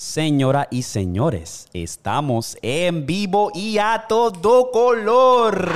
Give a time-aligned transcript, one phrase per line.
[0.00, 5.70] Señoras y señores, estamos en vivo y a todo color.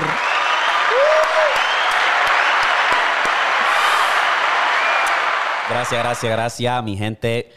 [5.68, 7.52] Gracias, gracias, gracias, mi gente.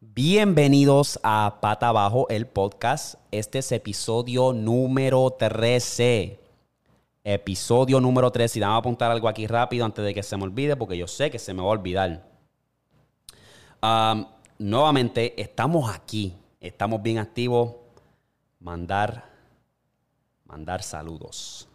[0.00, 3.16] Bienvenidos a Pata Abajo, el podcast.
[3.30, 6.40] Este es episodio número 13.
[7.24, 8.58] Episodio número 13.
[8.58, 11.08] Y vamos a apuntar algo aquí rápido antes de que se me olvide, porque yo
[11.08, 12.24] sé que se me va a olvidar.
[13.82, 14.24] Um,
[14.58, 16.34] nuevamente, estamos aquí.
[16.60, 17.74] Estamos bien activos.
[18.60, 19.24] Mandar,
[20.44, 21.68] mandar saludos,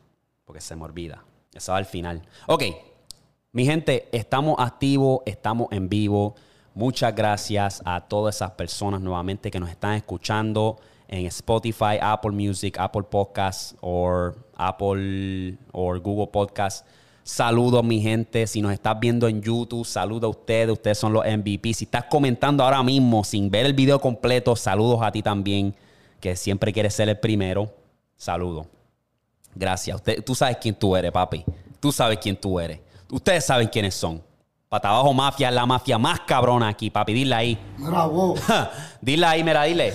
[0.46, 1.24] porque se me olvida.
[1.54, 2.22] Eso va al final.
[2.48, 2.64] Ok,
[3.52, 6.36] mi gente, estamos activos, estamos en vivo.
[6.74, 12.78] Muchas gracias a todas esas personas nuevamente que nos están escuchando en Spotify, Apple Music,
[12.80, 16.86] Apple Podcasts o Apple o Google Podcasts.
[17.24, 18.48] Saludos, mi gente.
[18.48, 20.72] Si nos estás viendo en YouTube, saludos a ustedes.
[20.72, 21.74] Ustedes son los MVP.
[21.74, 25.76] Si estás comentando ahora mismo sin ver el video completo, saludos a ti también,
[26.20, 27.72] que siempre quieres ser el primero.
[28.18, 28.68] Saludos.
[29.54, 29.96] Gracias.
[29.96, 31.46] Usted, tú sabes quién tú eres, papi.
[31.80, 32.80] Tú sabes quién tú eres.
[33.12, 34.22] Ustedes saben quiénes son.
[34.70, 37.14] Patabajo Mafia es la mafia más cabrona aquí, papi.
[37.14, 37.60] Dile ahí.
[37.78, 38.36] Bravo.
[39.02, 39.94] dile ahí, mira, dile.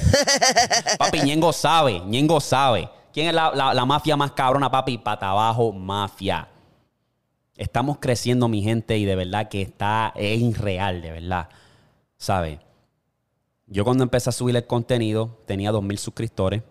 [0.99, 2.01] papi, Ñengo sabe.
[2.01, 2.89] Ñengo sabe.
[3.13, 4.99] ¿Quién es la, la mafia más cabrona, papi?
[4.99, 6.47] Patabajo Mafia.
[7.57, 11.49] Estamos creciendo, mi gente, y de verdad que está, es irreal, de verdad.
[12.19, 12.61] ¿Sabe?
[13.67, 16.63] Yo cuando empecé a subir el contenido tenía 2.000 suscriptores.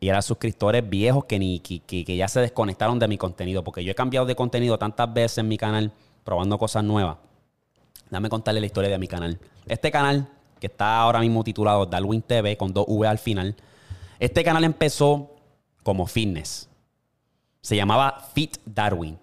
[0.00, 3.62] Y eran suscriptores viejos que, ni, que, que ya se desconectaron de mi contenido.
[3.62, 5.92] Porque yo he cambiado de contenido tantas veces en mi canal,
[6.24, 7.18] probando cosas nuevas.
[8.08, 9.38] Dame contarle la historia de mi canal.
[9.66, 13.54] Este canal, que está ahora mismo titulado Darwin TV, con dos V al final.
[14.18, 15.36] Este canal empezó
[15.82, 16.68] como fitness.
[17.60, 19.18] Se llamaba Fit Darwin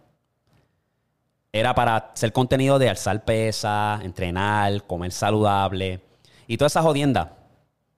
[1.59, 6.01] era para hacer contenido de alzar pesa, entrenar, comer saludable
[6.47, 7.37] y toda esa jodienda.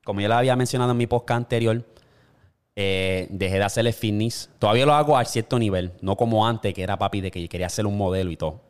[0.04, 1.86] Como yo le había mencionado en mi podcast anterior,
[2.76, 4.50] eh, dejé de hacerle fitness.
[4.58, 7.68] Todavía lo hago a cierto nivel, no como antes, que era papi de que quería
[7.68, 8.62] hacer un modelo y todo.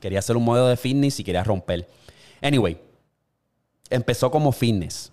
[0.00, 1.88] quería hacer un modelo de fitness y quería romper.
[2.42, 2.78] Anyway,
[3.88, 5.12] empezó como fitness.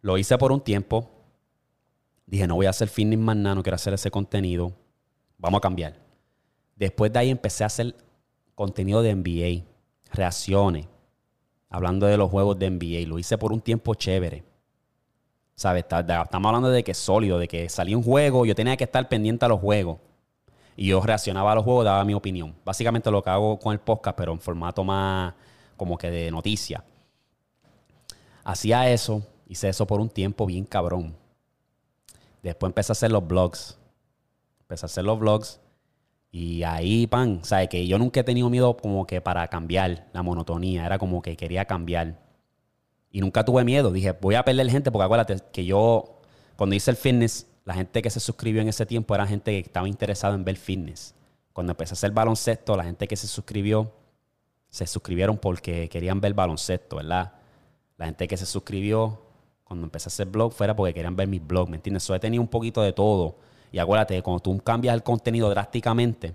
[0.00, 1.10] Lo hice por un tiempo.
[2.24, 4.72] Dije, no voy a hacer fitness más nada, no quiero hacer ese contenido.
[5.36, 5.99] Vamos a cambiar.
[6.80, 7.94] Después de ahí empecé a hacer
[8.54, 9.66] contenido de NBA,
[10.14, 10.88] reacciones,
[11.68, 13.06] hablando de los juegos de NBA.
[13.06, 14.44] Lo hice por un tiempo chévere.
[15.54, 15.84] ¿Sabes?
[15.84, 19.06] Estamos hablando de que es sólido, de que salía un juego, yo tenía que estar
[19.10, 19.98] pendiente a los juegos.
[20.74, 22.56] Y yo reaccionaba a los juegos, daba mi opinión.
[22.64, 25.34] Básicamente lo que hago con el podcast, pero en formato más
[25.76, 26.82] como que de noticia.
[28.42, 31.14] Hacía eso, hice eso por un tiempo bien cabrón.
[32.42, 33.78] Después empecé a hacer los blogs.
[34.62, 35.60] Empecé a hacer los blogs
[36.32, 37.68] y ahí, pan, ¿sabes?
[37.68, 40.86] Que yo nunca he tenido miedo como que para cambiar la monotonía.
[40.86, 42.20] Era como que quería cambiar.
[43.10, 43.90] Y nunca tuve miedo.
[43.90, 46.20] Dije, voy a perder gente porque acuérdate que yo,
[46.56, 49.58] cuando hice el fitness, la gente que se suscribió en ese tiempo era gente que
[49.58, 51.14] estaba interesada en ver fitness.
[51.52, 53.92] Cuando empecé a hacer baloncesto, la gente que se suscribió,
[54.68, 57.32] se suscribieron porque querían ver baloncesto, ¿verdad?
[57.96, 59.20] La gente que se suscribió
[59.64, 62.06] cuando empecé a hacer blog fuera porque querían ver mis blogs, ¿me entiendes?
[62.06, 63.36] Yo he tenido un poquito de todo
[63.72, 66.34] y acuérdate, cuando tú cambias el contenido drásticamente,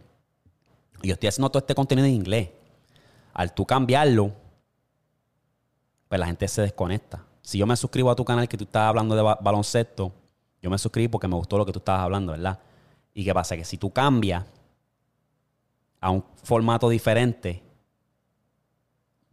[1.01, 2.49] y yo estoy haciendo todo este contenido en inglés,
[3.33, 4.31] al tú cambiarlo,
[6.07, 7.25] pues la gente se desconecta.
[7.41, 10.13] Si yo me suscribo a tu canal que tú estás hablando de baloncesto,
[10.61, 12.59] yo me suscribo porque me gustó lo que tú estabas hablando, ¿verdad?
[13.13, 13.55] ¿Y qué pasa?
[13.55, 14.43] Que si tú cambias
[15.99, 17.61] a un formato diferente,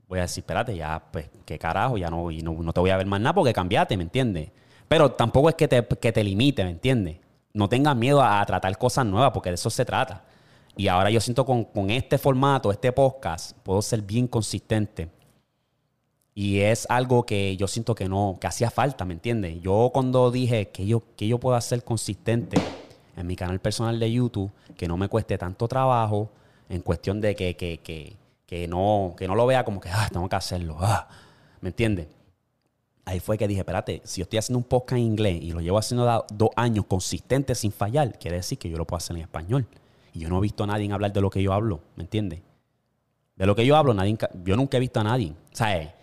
[0.08, 2.96] voy a decir, espérate, ya, pues, qué carajo, ya no, y no, te voy a
[2.96, 4.50] ver más nada porque cambiaste, ¿me entiendes?
[4.88, 7.21] Pero tampoco es que te, que te limite, ¿me entiendes?
[7.54, 10.24] No tengas miedo a, tratar cosas nuevas, porque de eso se trata.
[10.76, 15.10] Y ahora yo siento con, con este formato, este podcast, puedo ser bien consistente.
[16.34, 19.60] Y es algo que yo siento que no, que hacía falta, ¿me entiendes?
[19.60, 22.56] Yo cuando dije que yo, que yo puedo hacer consistente
[23.16, 26.30] en mi canal personal de YouTube, que no me cueste tanto trabajo,
[26.70, 30.08] en cuestión de que, que, que, que no, que no lo vea como que, ah,
[30.10, 31.06] tengo que hacerlo, ah,
[31.60, 32.06] ¿me entiendes?
[33.04, 35.60] Ahí fue que dije, espérate, si yo estoy haciendo un podcast en inglés y lo
[35.60, 39.22] llevo haciendo dos años consistente sin fallar, quiere decir que yo lo puedo hacer en
[39.22, 39.66] español.
[40.14, 42.40] Y yo no he visto a nadie hablar de lo que yo hablo, ¿me entiendes?
[43.36, 45.30] De lo que yo hablo, nadie, yo nunca he visto a nadie.
[45.30, 45.94] O sea, eh,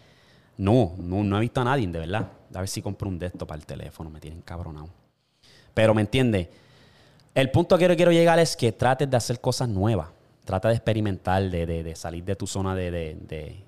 [0.57, 2.28] no, no, he visto a nadie, de verdad.
[2.54, 4.90] A ver si compro un de estos para el teléfono, me tienen cabronado.
[5.74, 6.48] Pero, ¿me entiendes?
[7.36, 10.10] El punto que quiero llegar es que trates de hacer cosas nuevas.
[10.44, 13.63] Trata de experimentar, de, salir de tu zona de, de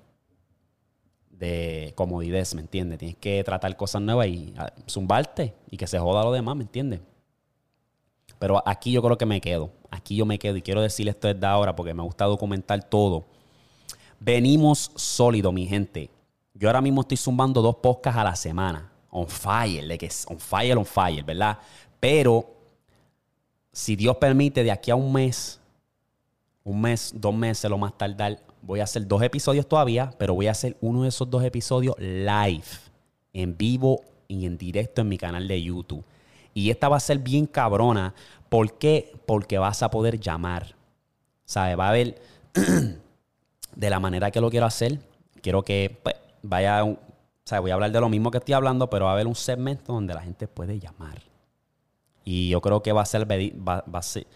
[1.94, 2.98] comodidad, ¿me entiendes?
[2.98, 6.62] Tienes que tratar cosas nuevas y ah, zumbarte y que se joda lo demás, ¿me
[6.62, 7.00] entiendes?
[8.38, 9.70] Pero aquí yo creo que me quedo.
[9.90, 13.24] Aquí yo me quedo y quiero decir esto desde ahora porque me gusta documentar todo.
[14.18, 16.10] Venimos sólido, mi gente.
[16.54, 18.90] Yo ahora mismo estoy zumbando dos podcasts a la semana.
[19.10, 21.58] On fire, de que on fire, on fire, ¿verdad?
[22.00, 22.46] Pero
[23.72, 25.60] si Dios permite, de aquí a un mes,
[26.64, 30.46] un mes, dos meses, lo más tardar, voy a hacer dos episodios todavía, pero voy
[30.46, 32.64] a hacer uno de esos dos episodios live,
[33.32, 36.04] en vivo y en directo en mi canal de YouTube.
[36.54, 38.14] Y esta va a ser bien cabrona.
[38.48, 39.12] ¿Por qué?
[39.26, 40.74] Porque vas a poder llamar.
[41.44, 41.78] ¿Sabes?
[41.78, 42.20] Va a haber,
[43.74, 45.00] de la manera que lo quiero hacer,
[45.42, 46.98] quiero que pues, vaya, o
[47.44, 49.34] sea, voy a hablar de lo mismo que estoy hablando, pero va a haber un
[49.34, 51.20] segmento donde la gente puede llamar.
[52.24, 54.26] Y yo creo que va a ser, va, va a ser,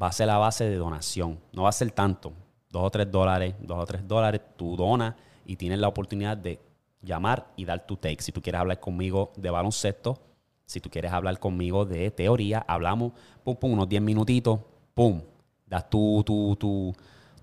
[0.00, 1.40] va a ser la base de donación.
[1.52, 2.32] No va a ser tanto,
[2.72, 5.14] dos o tres dólares, dos o tres dólares, tú donas
[5.44, 6.58] y tienes la oportunidad de
[7.02, 8.22] llamar y dar tu take.
[8.22, 10.18] Si tú quieres hablar conmigo de baloncesto,
[10.64, 13.12] si tú quieres hablar conmigo de teoría, hablamos,
[13.44, 14.58] pum, pum, unos 10 minutitos,
[14.94, 15.20] pum,
[15.66, 16.94] das tu, tu, tu,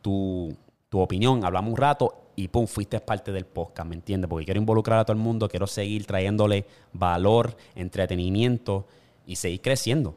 [0.01, 0.57] tu,
[0.89, 4.27] tu opinión, hablamos un rato y pum, fuiste parte del podcast, ¿me entiendes?
[4.29, 8.87] Porque quiero involucrar a todo el mundo, quiero seguir trayéndole valor, entretenimiento
[9.27, 10.15] y seguir creciendo.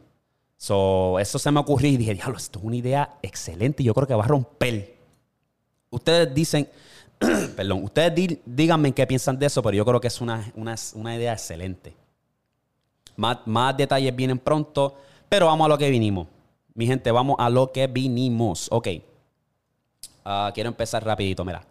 [0.57, 3.95] So, eso se me ocurrió y dije, diablo, esto es una idea excelente y yo
[3.95, 5.02] creo que va a romper.
[5.93, 6.69] Ustedes dicen,
[7.57, 11.33] perdón, ustedes díganme qué piensan de eso, pero yo creo que es una, una idea
[11.33, 11.95] excelente.
[13.17, 14.97] Más, detalles vienen pronto,
[15.29, 16.27] pero vamos a lo que vinimos.
[16.75, 18.69] Mi gente, vamos a lo que vinimos.
[18.71, 18.89] Ok.
[20.25, 21.65] Ah, quiero empezar rapidito, mira.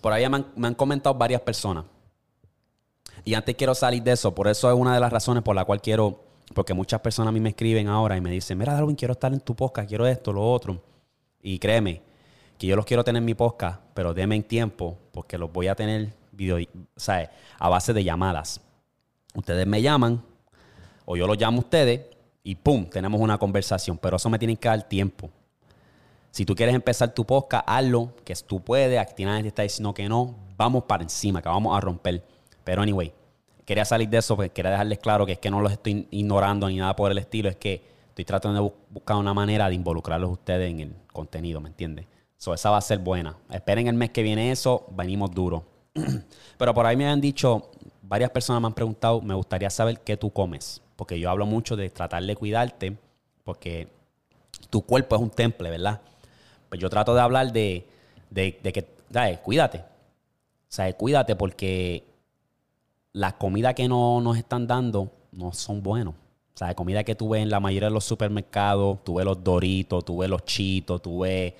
[0.00, 1.84] por ahí me han, comentado varias personas.
[3.24, 4.34] Y antes quiero salir de eso.
[4.34, 6.27] Por eso es una de las razones por la cual quiero...
[6.54, 9.32] Porque muchas personas a mí me escriben ahora y me dicen, mira, Darwin, quiero estar
[9.32, 10.82] en tu podcast, quiero esto, lo otro.
[11.42, 12.02] Y créeme,
[12.58, 15.68] que yo los quiero tener en mi podcast, pero denme en tiempo porque los voy
[15.68, 17.12] a tener video, o
[17.58, 18.60] a base de llamadas.
[19.34, 20.22] Ustedes me llaman
[21.04, 22.00] o yo los llamo a ustedes
[22.42, 22.88] y ¡pum!
[22.88, 25.30] Tenemos una conversación, pero eso me tiene que dar tiempo.
[26.30, 28.98] Si tú quieres empezar tu podcast, hazlo, que tú puedes.
[28.98, 30.34] Aquí nadie te está diciendo que no.
[30.56, 32.24] Vamos para encima, que vamos a romper.
[32.64, 33.12] Pero anyway,
[33.68, 36.70] quería salir de eso porque quería dejarles claro que es que no los estoy ignorando
[36.70, 37.50] ni nada por el estilo.
[37.50, 41.68] Es que estoy tratando de buscar una manera de involucrarlos ustedes en el contenido, ¿me
[41.68, 42.06] entiendes?
[42.38, 43.36] So, esa va a ser buena.
[43.50, 45.66] Esperen el mes que viene eso, venimos duro.
[46.56, 47.70] Pero por ahí me han dicho,
[48.00, 50.80] varias personas me han preguntado, me gustaría saber qué tú comes.
[50.96, 52.96] Porque yo hablo mucho de tratar de cuidarte,
[53.44, 53.86] porque
[54.70, 56.00] tu cuerpo es un temple, ¿verdad?
[56.70, 57.86] Pues yo trato de hablar de,
[58.30, 59.40] de, que, ¿sabes?
[59.40, 59.84] Cuídate.
[60.68, 62.07] Sea, cuídate porque
[63.12, 66.14] las comidas que no nos están dando no son buenos.
[66.14, 69.42] O sea, comida que tú ves en la mayoría de los supermercados, tú ves los
[69.44, 71.54] doritos, tú ves los chitos, tú ves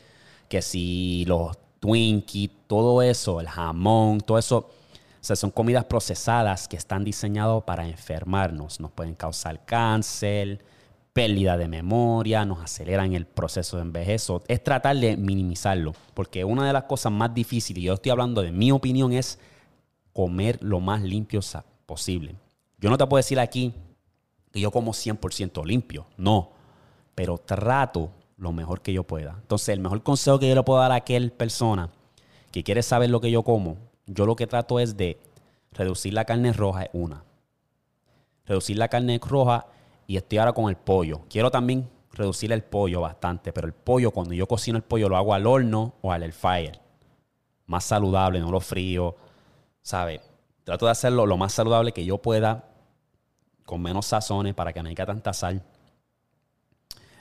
[0.49, 4.59] que si los Twinkie, todo eso, el jamón, todo eso.
[4.59, 8.81] O sea, son comidas procesadas que están diseñadas para enfermarnos.
[8.81, 10.65] Nos pueden causar cáncer,
[11.13, 14.43] pérdida de memoria, nos aceleran el proceso de envejezo.
[14.49, 18.43] Es tratar de minimizarlo, porque una de las cosas más difíciles, y yo estoy hablando
[18.43, 19.39] de mi opinión, es
[20.19, 21.39] comer lo más limpio
[21.87, 22.35] posible.
[22.79, 23.73] Yo no te puedo decir aquí
[24.51, 26.51] que yo como 100% limpio, no,
[27.15, 29.37] pero trato lo mejor que yo pueda.
[29.41, 31.93] Entonces, el mejor consejo que yo le puedo dar a aquel persona
[32.51, 33.77] que quiere saber lo que yo como,
[34.07, 35.21] yo lo que trato es de
[35.71, 37.23] reducir la carne roja, es una.
[38.45, 39.67] Reducir la carne roja
[40.09, 41.21] y estoy ahora con el pollo.
[41.31, 45.17] Quiero también reducir el pollo bastante, pero el pollo, cuando yo cocino el pollo, lo
[45.17, 46.81] hago al horno o al air.
[47.67, 49.15] Más saludable, no lo frío,
[49.83, 50.21] ¿sabes?
[50.65, 52.65] Trato de hacerlo lo más saludable que yo pueda,
[53.65, 55.63] con menos sazones, para que no haya tanta sal.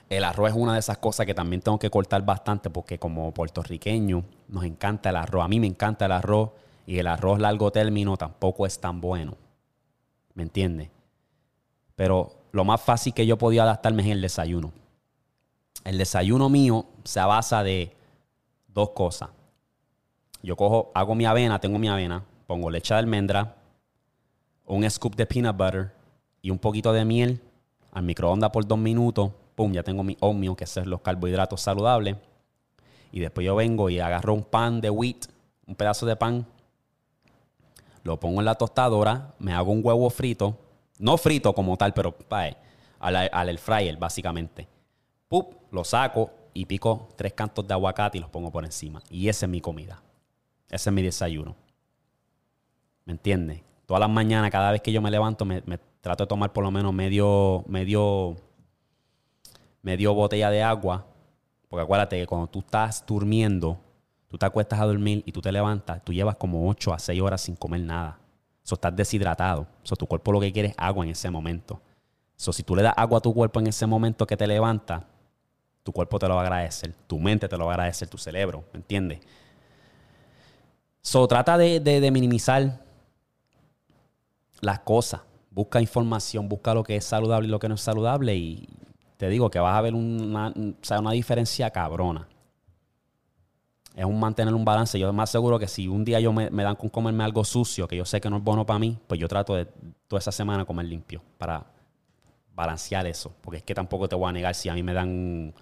[0.08, 3.32] El arroz es una de esas cosas que también tengo que cortar bastante porque como
[3.32, 5.44] puertorriqueño nos encanta el arroz.
[5.44, 6.50] A mí me encanta el arroz
[6.86, 9.36] y el arroz largo término tampoco es tan bueno.
[10.32, 10.88] ¿Me entiendes?
[11.94, 14.72] Pero lo más fácil que yo podía adaptarme es el desayuno.
[15.84, 17.94] El desayuno mío se basa de
[18.68, 19.30] dos cosas.
[20.42, 23.54] Yo cojo, hago mi avena, tengo mi avena, pongo leche de almendra,
[24.66, 25.92] un scoop de peanut butter
[26.42, 27.40] y un poquito de miel
[27.92, 32.16] al microondas por dos minutos pum, ya tengo mi oatmeal, que es los carbohidratos saludables.
[33.10, 35.26] Y después yo vengo y agarro un pan de wheat,
[35.66, 36.46] un pedazo de pan,
[38.04, 40.56] lo pongo en la tostadora, me hago un huevo frito,
[41.00, 42.14] no frito como tal, pero
[43.00, 44.68] al, al fryer básicamente.
[45.26, 49.02] Pup, lo saco y pico tres cantos de aguacate y los pongo por encima.
[49.10, 50.00] Y esa es mi comida.
[50.70, 51.56] Ese es mi desayuno.
[53.08, 53.62] ¿Me entiendes?
[53.86, 55.62] Todas las mañanas, cada vez que yo me levanto, me,
[56.02, 58.36] trato de tomar por lo menos medio, medio
[59.80, 61.06] medio botella de agua,
[61.70, 63.80] porque acuérdate que cuando tú estás durmiendo,
[64.28, 67.22] tú te acuestas a dormir y tú te levantas, tú llevas como 8 a 6
[67.22, 68.18] horas sin comer nada.
[68.62, 69.66] Eso estás deshidratado.
[69.82, 71.80] Eso tu cuerpo lo que quiere es agua en ese momento.
[72.36, 75.02] Eso si tú le das agua a tu cuerpo en ese momento que te levantas,
[75.82, 78.18] tu cuerpo te lo va a agradecer, tu mente te lo va a agradecer, tu
[78.18, 79.20] cerebro, ¿me entiendes?
[81.00, 82.86] So, trata de, de minimizar
[84.60, 85.22] las cosas.
[85.50, 88.68] Busca información, busca lo que es saludable y lo que no es saludable y
[89.16, 92.28] te digo que vas a ver una, una diferencia cabrona.
[93.96, 94.96] Es un mantener un balance.
[94.96, 97.96] Yo más seguro que si un día yo me, dan con comerme algo sucio, que
[97.96, 99.66] yo sé que no es bueno para mí, pues yo trato de
[100.06, 101.66] toda esa semana comer limpio para
[102.54, 103.34] balancear eso.
[103.40, 105.52] Porque es que tampoco te voy a negar si a mí me dan,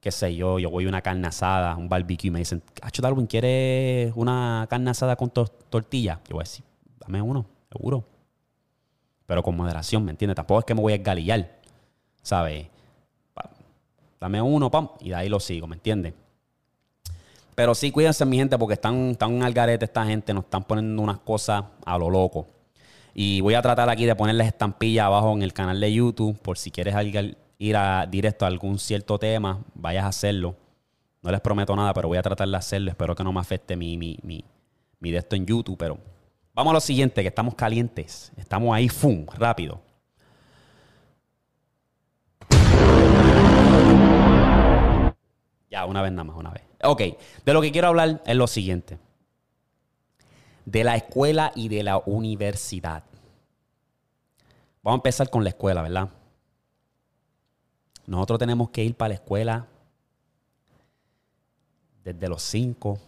[0.00, 3.02] qué sé yo, yo voy a una carne asada, un barbecue y me dicen, Hacho
[3.02, 6.20] Darwin, ¿quieres una carne asada con tortilla?
[6.28, 6.64] Yo voy a decir,
[6.98, 8.04] dame uno, seguro
[9.30, 10.34] pero con moderación, ¿me entiendes?
[10.34, 11.48] Tampoco es que me voy a esgalillar,
[12.20, 12.66] ¿sabes?
[14.18, 16.14] Dame uno, pam, y de ahí lo sigo, ¿me entiendes?
[17.54, 21.00] Pero sí, cuídense, mi gente, porque están, están al garete esta gente, nos están poniendo
[21.00, 22.48] unas cosas a lo loco.
[23.14, 26.58] Y voy a tratar aquí de ponerles estampillas abajo en el canal de YouTube, por
[26.58, 26.96] si quieres
[27.60, 30.56] ir a, directo a algún cierto tema, vayas a hacerlo.
[31.22, 32.90] No les prometo nada, pero voy a tratar de hacerlo.
[32.90, 34.44] Espero que no me afecte mi, mi, mi,
[34.98, 35.98] mi de esto en YouTube, pero
[36.60, 38.32] Vamos a lo siguiente, que estamos calientes.
[38.36, 39.24] Estamos ahí, ¡fum!
[39.32, 39.80] Rápido.
[45.70, 46.62] Ya, una vez nada más, una vez.
[46.82, 47.00] Ok,
[47.46, 48.98] de lo que quiero hablar es lo siguiente.
[50.66, 53.04] De la escuela y de la universidad.
[54.82, 56.10] Vamos a empezar con la escuela, ¿verdad?
[58.04, 59.66] Nosotros tenemos que ir para la escuela
[62.04, 63.00] desde los 5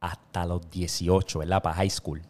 [0.00, 1.62] hasta los 18, ¿verdad?
[1.62, 2.20] Para high school.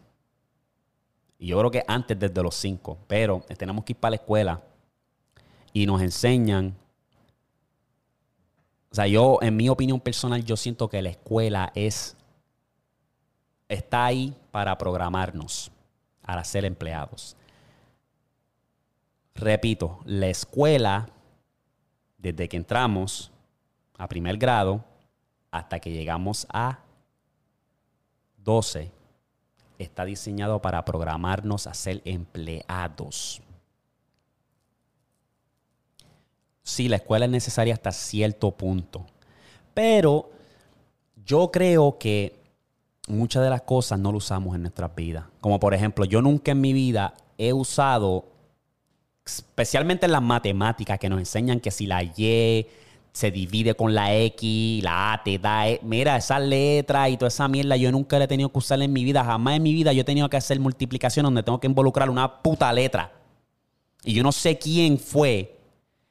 [1.41, 4.61] Y yo creo que antes desde los 5, pero tenemos que ir para la escuela
[5.73, 6.77] y nos enseñan.
[8.91, 12.15] O sea, yo, en mi opinión personal, yo siento que la escuela es.
[13.67, 15.71] está ahí para programarnos,
[16.21, 17.35] para ser empleados.
[19.33, 21.09] Repito, la escuela,
[22.19, 23.31] desde que entramos
[23.97, 24.85] a primer grado
[25.49, 26.81] hasta que llegamos a
[28.37, 28.91] 12,
[29.81, 33.41] está diseñado para programarnos a ser empleados.
[36.63, 39.05] Sí, la escuela es necesaria hasta cierto punto,
[39.73, 40.29] pero
[41.25, 42.39] yo creo que
[43.07, 45.25] muchas de las cosas no lo usamos en nuestras vidas.
[45.41, 48.25] Como por ejemplo, yo nunca en mi vida he usado,
[49.25, 52.67] especialmente en las matemáticas, que nos enseñan que si la Y
[53.11, 55.67] se divide con la X, la A te da.
[55.67, 58.81] E, mira, esa letra y toda esa mierda yo nunca la he tenido que usar
[58.81, 59.23] en mi vida.
[59.23, 62.41] Jamás en mi vida yo he tenido que hacer multiplicación donde tengo que involucrar una
[62.41, 63.11] puta letra.
[64.03, 65.59] Y yo no sé quién fue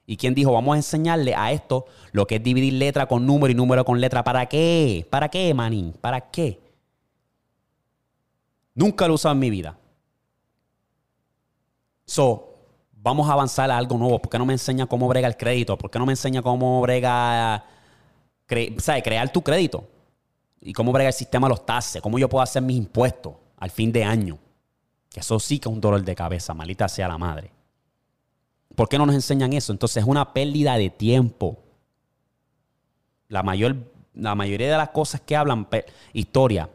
[0.06, 3.50] y quién dijo, vamos a enseñarle a esto lo que es dividir letra con número
[3.52, 4.22] y número con letra.
[4.22, 5.06] ¿Para qué?
[5.08, 5.92] ¿Para qué, manín?
[6.00, 6.60] ¿Para qué?
[8.74, 9.78] Nunca lo he usado en mi vida.
[12.04, 12.49] So,
[13.02, 14.20] vamos a avanzar a algo nuevo.
[14.20, 15.76] ¿Por qué no me enseña cómo brega el crédito?
[15.76, 17.64] ¿Por qué no me enseña cómo brega,
[18.46, 19.88] crear tu crédito?
[20.60, 23.70] Y cómo brega el sistema de los taxes, cómo yo puedo hacer mis impuestos al
[23.70, 24.38] fin de año.
[25.08, 27.50] Que eso sí que es un dolor de cabeza, malita sea la madre.
[28.76, 29.72] ¿Por qué no nos enseñan eso?
[29.72, 31.58] Entonces es una pérdida de tiempo.
[33.28, 33.76] La, mayor,
[34.14, 35.66] la mayoría de las cosas que hablan,
[36.12, 36.68] historia.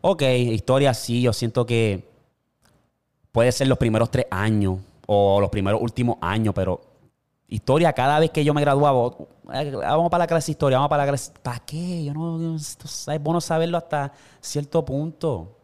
[0.00, 2.08] Ok, historia sí, yo siento que
[3.32, 4.78] puede ser los primeros tres años,
[5.10, 6.82] o los primeros últimos años, pero
[7.48, 9.16] historia, cada vez que yo me graduaba,
[9.54, 11.32] eh, vamos para la clase de historia, vamos para la clase.
[11.42, 12.04] ¿Para qué?
[12.04, 12.76] Yo no, es
[13.18, 14.12] bueno saberlo hasta
[14.42, 15.56] cierto punto.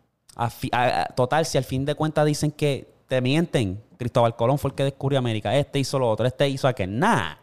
[1.15, 4.85] total, si al fin de cuentas dicen que te mienten, Cristóbal Colón fue el que
[4.85, 7.39] descubrió América, este hizo lo otro, este hizo aquel, nada.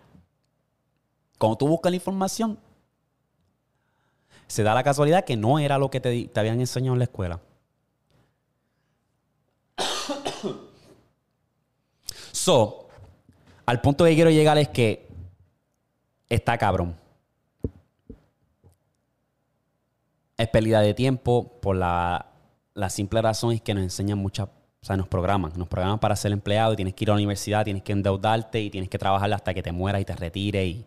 [1.38, 2.58] Cuando tú buscas la información,
[4.48, 7.40] se da la casualidad que no era lo que te habían enseñado en la escuela.
[12.44, 12.88] So,
[13.68, 15.08] al punto que quiero llegar es que
[16.28, 16.98] está cabrón.
[20.38, 22.32] Es pérdida de tiempo por la,
[22.90, 26.32] simple razón es que nos enseñan muchas, o sea, nos programan, nos programan para ser
[26.32, 29.32] empleado y tienes que ir a la universidad, tienes que endeudarte y tienes que trabajar
[29.32, 30.86] hasta que te mueras y te retires y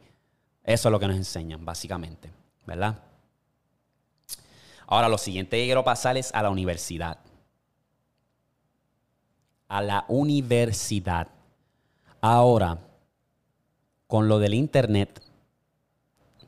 [0.65, 2.33] eso es lo que nos enseñan, básicamente,
[2.67, 2.99] ¿verdad?
[4.89, 7.19] Ahora, lo siguiente que quiero pasar es a la universidad.
[9.69, 11.29] A la universidad.
[12.27, 12.79] Ahora,
[14.07, 15.21] con lo del Internet,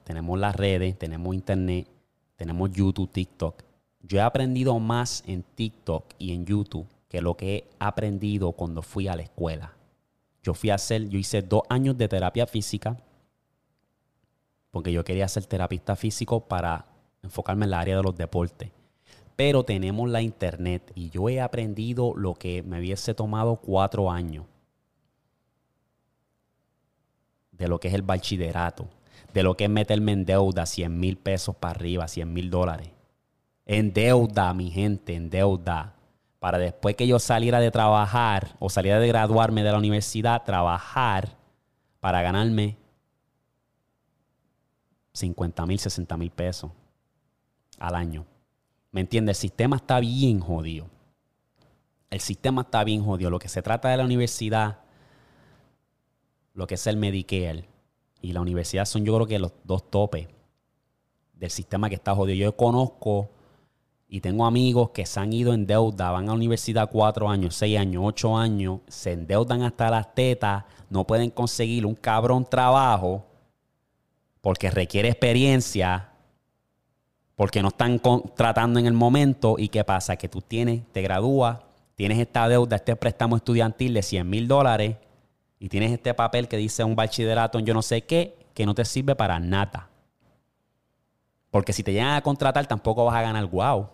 [0.04, 1.86] tenemos las redes, tenemos Internet,
[2.34, 3.62] tenemos YouTube, TikTok.
[4.00, 8.80] Yo he aprendido más en TikTok y en YouTube que lo que he aprendido cuando
[8.80, 9.74] fui a la escuela.
[10.42, 12.96] Yo fui a hacer, yo hice dos años de terapia física
[14.70, 16.86] porque yo quería ser terapista físico para
[17.22, 18.70] enfocarme en el área de los deportes.
[19.36, 24.46] Pero tenemos la internet y yo he aprendido lo que me hubiese tomado cuatro años
[27.58, 28.88] de lo que es el bachillerato.
[29.32, 32.88] de lo que es meterme en deuda, 100 mil pesos para arriba, 100 mil dólares.
[33.66, 35.94] En deuda, mi gente, en deuda.
[36.38, 41.36] Para después que yo saliera de trabajar o saliera de graduarme de la universidad, trabajar
[42.00, 42.78] para ganarme
[45.12, 46.70] 50 mil, 60 mil pesos
[47.78, 48.24] al año.
[48.90, 49.38] ¿Me entiendes?
[49.38, 50.86] El sistema está bien jodido.
[52.08, 53.30] El sistema está bien jodido.
[53.30, 54.78] Lo que se trata de la universidad,
[56.56, 57.68] lo que es el Medicare
[58.22, 60.26] y la universidad son yo creo que los dos topes
[61.34, 62.36] del sistema que está jodido.
[62.36, 63.28] Yo conozco
[64.08, 67.54] y tengo amigos que se han ido en deuda, van a la universidad cuatro años,
[67.54, 73.26] seis años, ocho años, se endeudan hasta las tetas, no pueden conseguir un cabrón trabajo
[74.40, 76.08] porque requiere experiencia,
[77.34, 78.00] porque no están
[78.34, 79.56] tratando en el momento.
[79.58, 80.16] ¿Y qué pasa?
[80.16, 81.58] Que tú tienes, te gradúas,
[81.96, 84.96] tienes esta deuda, este préstamo estudiantil de 100 mil dólares
[85.66, 88.72] y tienes este papel que dice un bachillerato en yo no sé qué, que no
[88.72, 89.90] te sirve para nada.
[91.50, 93.90] Porque si te llegan a contratar tampoco vas a ganar guau.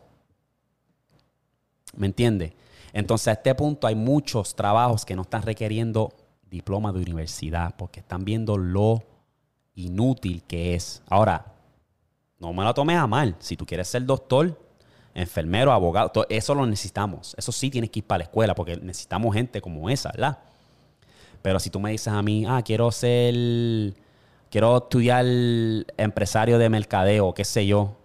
[1.96, 2.52] ¿Me entiendes?
[2.92, 6.12] Entonces a este punto hay muchos trabajos que no están requiriendo
[6.50, 9.02] diploma de universidad porque están viendo lo
[9.74, 11.02] inútil que es.
[11.08, 11.54] Ahora,
[12.38, 13.34] no me lo tomes a mal.
[13.38, 14.60] Si tú quieres ser doctor,
[15.14, 17.34] enfermero, abogado, eso lo necesitamos.
[17.38, 20.51] Eso sí tienes que ir para la escuela porque necesitamos gente como esa, ¿verdad?
[21.42, 23.94] Pero si tú me dices a mí, ah, quiero ser,
[24.50, 25.26] quiero estudiar
[25.96, 27.96] empresario de mercadeo, qué sé yo,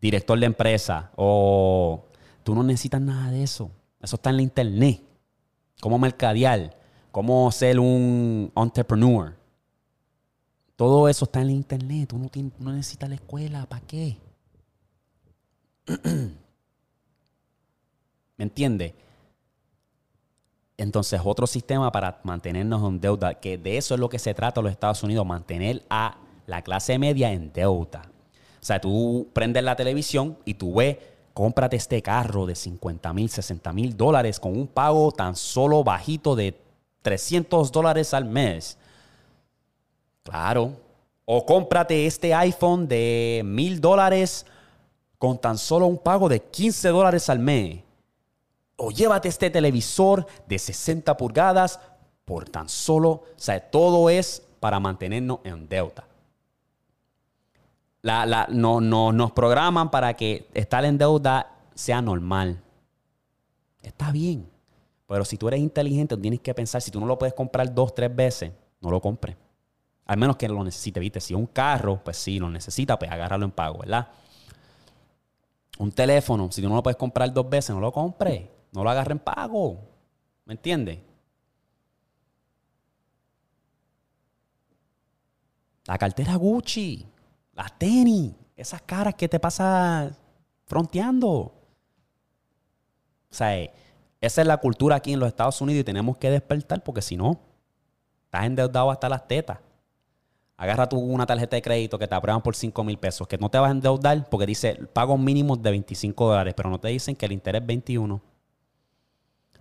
[0.00, 2.04] director de empresa, o
[2.42, 3.70] tú no necesitas nada de eso.
[4.00, 5.00] Eso está en la internet.
[5.80, 6.76] Cómo mercadear,
[7.10, 9.34] cómo ser un entrepreneur.
[10.76, 12.10] Todo eso está en la internet.
[12.10, 13.64] Tú no, necesitas la escuela.
[13.66, 14.18] ¿Para qué?
[18.36, 18.92] ¿Me entiendes?
[20.76, 24.60] Entonces, otro sistema para mantenernos en deuda, que de eso es lo que se trata
[24.60, 26.16] en los Estados Unidos, mantener a
[26.46, 28.02] la clase media en deuda.
[28.60, 30.96] O sea, tú prendes la televisión y tú ves,
[31.32, 36.34] cómprate este carro de 50 mil, 60 mil dólares con un pago tan solo bajito
[36.34, 36.58] de
[37.02, 38.78] 300 dólares al mes.
[40.22, 40.72] Claro.
[41.26, 44.44] O cómprate este iPhone de mil dólares
[45.18, 47.83] con tan solo un pago de 15 dólares al mes.
[48.76, 51.80] O llévate este televisor de 60 pulgadas
[52.24, 56.06] por tan solo, o sea, todo es para mantenernos en deuda.
[58.02, 62.60] La, no, nos programan para que estar en deuda sea normal.
[63.82, 64.48] Está bien.
[65.06, 67.94] Pero si tú eres inteligente, tienes que pensar, si tú no lo puedes comprar dos,
[67.94, 69.36] tres veces, no lo compres.
[70.06, 71.20] Al menos que lo necesite, ¿viste?
[71.20, 74.08] Si un carro, pues sí, lo necesita, pues agárralo en pago, ¿verdad?
[75.78, 78.53] Un teléfono, si tú no lo puedes comprar dos veces, no lo compres.
[78.74, 79.78] No lo agarre en pago.
[80.44, 80.98] ¿Me entiendes?
[85.86, 87.06] La cartera Gucci,
[87.52, 90.12] las tenis, esas caras que te pasas
[90.66, 91.28] fronteando.
[91.28, 91.54] O
[93.30, 93.54] sea,
[94.20, 97.16] esa es la cultura aquí en los Estados Unidos y tenemos que despertar porque si
[97.16, 97.38] no,
[98.24, 99.58] estás endeudado hasta las tetas.
[100.56, 103.50] Agarra tú una tarjeta de crédito que te aprueban por 5 mil pesos, que no
[103.50, 107.14] te vas a endeudar porque dice pago mínimo de 25 dólares, pero no te dicen
[107.14, 108.33] que el interés es 21.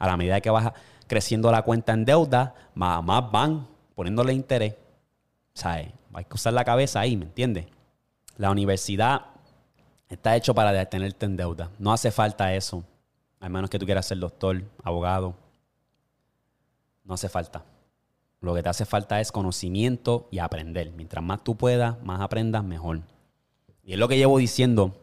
[0.03, 0.73] A la medida que vas
[1.07, 4.75] creciendo la cuenta en deuda, más, más van poniéndole interés.
[5.53, 5.93] ¿Sabes?
[6.13, 7.67] Hay que usar la cabeza ahí, ¿me entiendes?
[8.35, 9.27] La universidad
[10.09, 11.69] está hecho para detenerte en deuda.
[11.79, 12.83] No hace falta eso.
[13.39, 15.35] Al menos que tú quieras ser doctor, abogado.
[17.05, 17.63] No hace falta.
[18.41, 20.91] Lo que te hace falta es conocimiento y aprender.
[20.97, 22.99] Mientras más tú puedas, más aprendas, mejor.
[23.85, 24.97] Y es lo que llevo diciendo.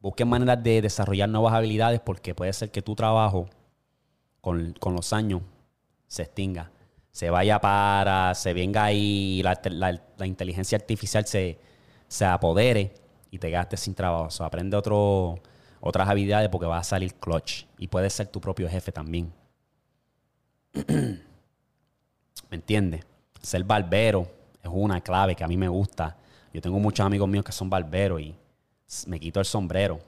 [0.00, 3.48] Busquen maneras de desarrollar nuevas habilidades porque puede ser que tu trabajo
[4.46, 5.42] con, los años
[6.06, 6.70] se extinga.
[7.10, 9.60] Se vaya para, se venga ahí, la,
[10.18, 11.58] la, inteligencia artificial se,
[12.06, 12.94] se, apodere
[13.32, 14.28] y te gastes sin trabajo.
[14.44, 17.64] Aprende otras habilidades porque va a salir clutch.
[17.78, 19.32] Y puedes ser tu propio jefe también.
[20.74, 21.20] ¿Me
[22.50, 23.04] entiendes?
[23.42, 24.28] Ser barbero
[24.62, 26.16] es una clave que a mí me gusta.
[26.52, 28.36] Yo tengo muchos amigos míos que son barberos y
[29.08, 29.98] me quito el sombrero.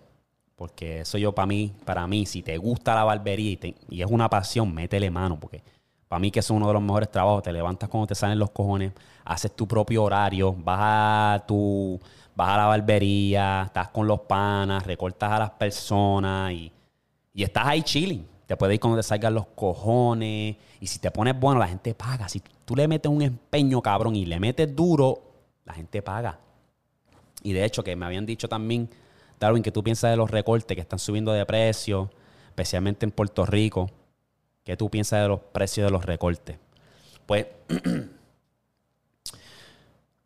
[0.58, 3.56] Porque eso yo para mí, para mí, si te gusta la barbería
[3.88, 5.38] y, es una pasión, métele mano.
[5.38, 5.62] Porque
[6.08, 7.44] para mí que es uno de los mejores trabajos.
[7.44, 8.92] Te levantas cuando te salen los cojones,
[9.24, 12.00] haces tu propio horario, vas a tu,
[12.34, 16.72] vas a la barbería, estás con los panas, recortas a las personas y,
[17.34, 18.26] y estás ahí chilling.
[18.44, 20.56] Te puede ir cuando te salgan los cojones.
[20.80, 22.28] Y si te pones bueno, la gente paga.
[22.28, 25.22] Si tú le metes un empeño, cabrón, y le metes duro,
[25.64, 26.36] la gente paga.
[27.44, 28.90] Y de hecho, que me habían dicho también,
[29.38, 32.10] Darwin, que tú piensas de los recortes que están subiendo de precio,
[32.48, 33.90] especialmente en Puerto Rico.
[34.64, 36.58] ¿Qué tú piensas de los precios de los recortes?
[37.26, 37.46] Pues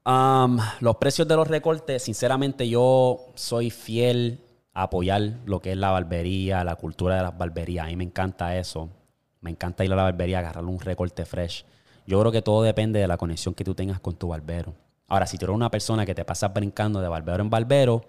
[0.04, 4.40] Um, los precios de los recortes, sinceramente yo soy fiel
[4.74, 7.86] a apoyar lo que es la barbería, la cultura de las barberías.
[7.86, 8.88] A mí me encanta eso.
[9.40, 11.64] Me encanta ir a la barbería, agarrar un recorte fresh.
[12.06, 14.74] Yo creo que todo depende de la conexión que tú tengas con tu barbero.
[15.06, 18.02] Ahora, si tú eres una persona que te pasas brincando de barbero en barbero,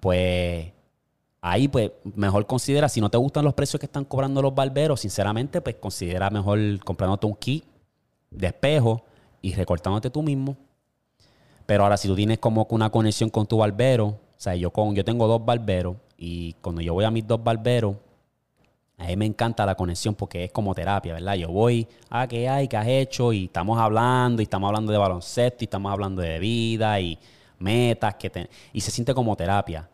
[0.00, 0.72] pues
[1.40, 5.00] ahí pues mejor considera, si no te gustan los precios que están cobrando los barberos,
[5.00, 7.64] sinceramente, pues considera mejor comprándote un kit
[8.30, 9.04] de espejo
[9.42, 10.56] y recortándote tú mismo.
[11.66, 14.94] Pero ahora, si tú tienes como una conexión con tu barbero, o sea, yo, con,
[14.94, 17.96] yo tengo dos barberos y cuando yo voy a mis dos barberos,
[18.98, 21.34] a mí me encanta la conexión porque es como terapia, ¿verdad?
[21.34, 22.66] Yo voy, ah, ¿qué hay?
[22.66, 23.32] ¿Qué has hecho?
[23.32, 27.18] Y estamos hablando, y estamos hablando de baloncesto, y estamos hablando de vida, y
[27.58, 29.88] metas, que y se siente como terapia.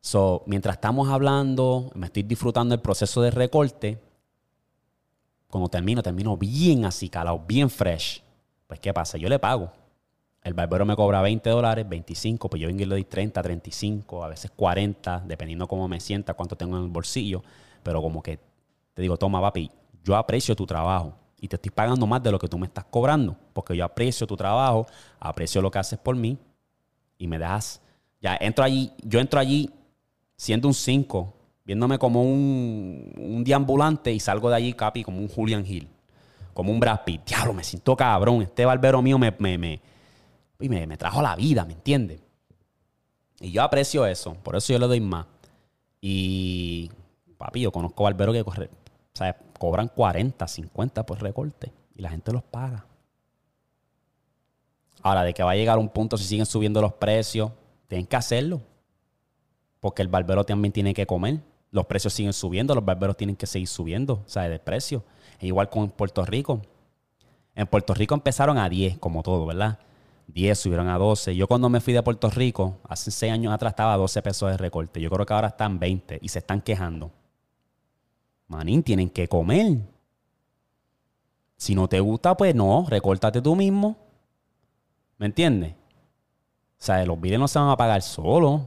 [0.00, 3.98] So, mientras estamos hablando, me estoy disfrutando el proceso de recorte.
[5.48, 8.22] Cuando termino, termino bien así, calado, bien fresh.
[8.66, 9.18] Pues, ¿qué pasa?
[9.18, 9.72] Yo le pago.
[10.42, 14.22] El barbero me cobra 20 dólares, 25, pues yo vengo y le doy 30, 35,
[14.22, 17.42] a veces 40, dependiendo cómo me sienta, cuánto tengo en el bolsillo.
[17.82, 18.38] Pero como que
[18.94, 19.72] te digo, toma, papi,
[20.04, 22.84] yo aprecio tu trabajo y te estoy pagando más de lo que tú me estás
[22.84, 24.86] cobrando, porque yo aprecio tu trabajo,
[25.18, 26.38] aprecio lo que haces por mí
[27.18, 27.80] y me das.
[28.20, 29.70] Ya entro allí, yo entro allí
[30.36, 35.28] siendo un 5, viéndome como un, un deambulante y salgo de allí, capi, como un
[35.28, 35.88] Julian Hill,
[36.54, 37.26] como un Brad Pitt.
[37.26, 38.42] Diablo, me siento cabrón.
[38.42, 39.80] Este barbero mío me, me, me,
[40.58, 42.20] me, trajo la vida, ¿me entiendes?
[43.40, 45.26] Y yo aprecio eso, por eso yo le doy más.
[46.00, 46.90] Y,
[47.36, 48.70] papi, yo conozco barberos que corre,
[49.16, 52.86] sea, cobran 40, 50 por recorte y la gente los paga.
[55.02, 57.52] Ahora, de que va a llegar un punto si siguen subiendo los precios,
[57.88, 58.60] tienen que hacerlo
[59.86, 61.38] porque el barbero también tiene que comer.
[61.70, 65.04] Los precios siguen subiendo, los barberos tienen que seguir subiendo, o sea, de precio.
[65.38, 66.60] E igual con Puerto Rico.
[67.54, 69.78] En Puerto Rico empezaron a 10, como todo, ¿verdad?
[70.26, 71.36] 10 subieron a 12.
[71.36, 74.50] Yo cuando me fui de Puerto Rico, hace 6 años atrás estaba a 12 pesos
[74.50, 75.00] de recorte.
[75.00, 77.12] Yo creo que ahora están 20 y se están quejando.
[78.48, 79.78] Manín, tienen que comer.
[81.56, 83.96] Si no te gusta, pues no, recórtate tú mismo.
[85.18, 85.72] ¿Me entiendes?
[85.72, 88.62] O sea, los videos no se van a pagar solos.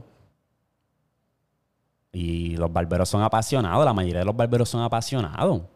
[2.12, 5.62] Y los barberos son apasionados, la mayoría de los barberos son apasionados.
[5.62, 5.68] O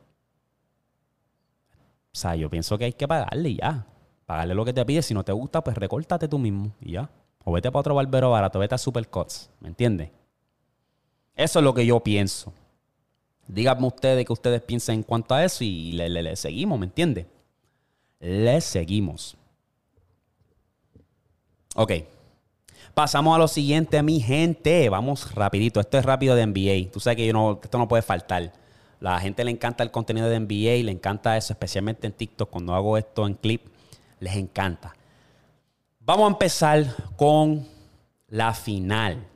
[2.17, 3.87] sea, yo pienso que hay que pagarle ya.
[4.27, 5.03] Pagarle lo que te pide.
[5.03, 7.11] Si no te gusta, pues recórtate tú mismo y ya.
[7.45, 9.51] O vete para otro barbero barato, vete a Supercuts.
[9.61, 10.11] ¿Me entiendes?
[11.37, 12.53] Eso es lo que yo pienso.
[13.47, 17.27] Díganme ustedes que ustedes piensan en cuanto a eso y le, le seguimos, ¿me entiendes?
[18.21, 19.37] Le seguimos.
[21.75, 21.93] Ok.
[22.95, 24.89] Pasamos a lo siguiente, mi gente.
[24.89, 25.81] Vamos rapidito.
[25.81, 26.93] Esto es rápido de NBA.
[26.93, 28.53] Tú sabes que esto no puede faltar.
[29.01, 32.49] La gente le encanta el contenido de NBA, le encanta eso, especialmente en TikTok.
[32.49, 33.67] Cuando hago esto en clip,
[34.21, 34.95] les encanta.
[36.01, 37.67] Vamos a empezar con
[38.29, 39.27] la final.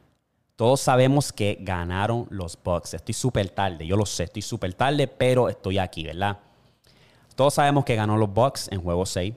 [0.57, 2.95] Todos sabemos que ganaron los Bucks.
[2.95, 6.39] Estoy súper tarde, yo lo sé, estoy súper tarde, pero estoy aquí, ¿verdad?
[7.35, 9.35] Todos sabemos que ganó los Bucks en juego 6.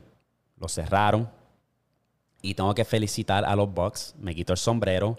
[0.58, 1.30] Lo cerraron,
[2.42, 4.16] y tengo que felicitar a los Bucks.
[4.20, 5.18] Me quito el sombrero.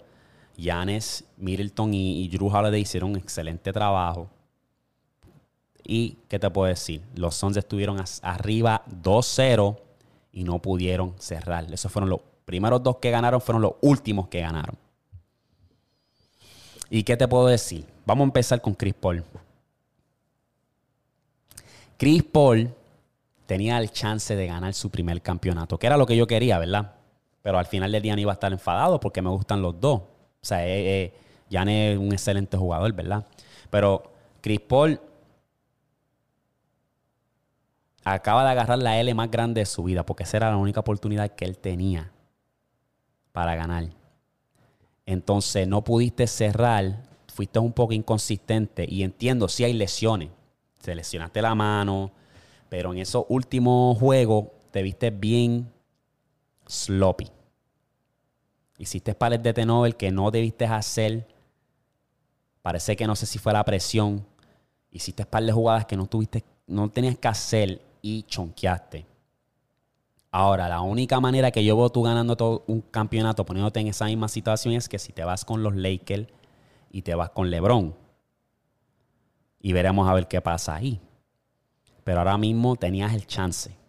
[0.57, 4.29] Giannis, Middleton y, Drew Holiday hicieron un excelente trabajo.
[5.83, 7.01] Y, ¿qué te puedo decir?
[7.15, 9.77] Los Suns estuvieron arriba 2-0
[10.31, 11.71] y no pudieron cerrar.
[11.73, 14.77] Esos fueron los primeros dos que ganaron, fueron los últimos que ganaron.
[16.89, 17.85] ¿Y qué te puedo decir?
[18.05, 19.23] Vamos a empezar con Chris Paul.
[21.97, 22.73] Chris Paul
[23.45, 26.93] tenía el chance de ganar su primer campeonato, que era lo que yo quería, ¿verdad?
[27.43, 29.99] Pero al final del día no iba a estar enfadado porque me gustan los dos.
[29.99, 30.07] O
[30.41, 31.13] sea, eh, eh,
[31.51, 33.27] Jan es un excelente jugador, ¿verdad?
[33.69, 34.01] Pero
[34.41, 34.99] Chris Paul
[38.05, 40.79] acaba de agarrar la L más grande de su vida porque esa era la única
[40.79, 42.11] oportunidad que él tenía
[43.33, 43.89] para ganar.
[45.05, 50.29] Entonces no pudiste cerrar, fuiste un poco inconsistente y entiendo si hay lesiones.
[50.79, 52.11] Se lesionaste la mano,
[52.69, 55.72] pero en esos últimos juegos te viste bien
[56.73, 57.29] sloppy.
[58.77, 61.27] Hiciste pares de T-Nobel que no debiste hacer.
[62.61, 64.25] Parece que no sé si fue la presión.
[64.91, 69.05] Hiciste par de jugadas que no tuviste, no tenías que hacer y chonqueaste.
[70.31, 74.05] Ahora, la única manera que yo veo tú ganando todo un campeonato poniéndote en esa
[74.05, 76.27] misma situación es que si te vas con los Lakers
[76.91, 77.95] y te vas con LeBron.
[79.61, 80.99] Y veremos a ver qué pasa ahí.
[82.03, 83.82] Pero ahora mismo tenías el chance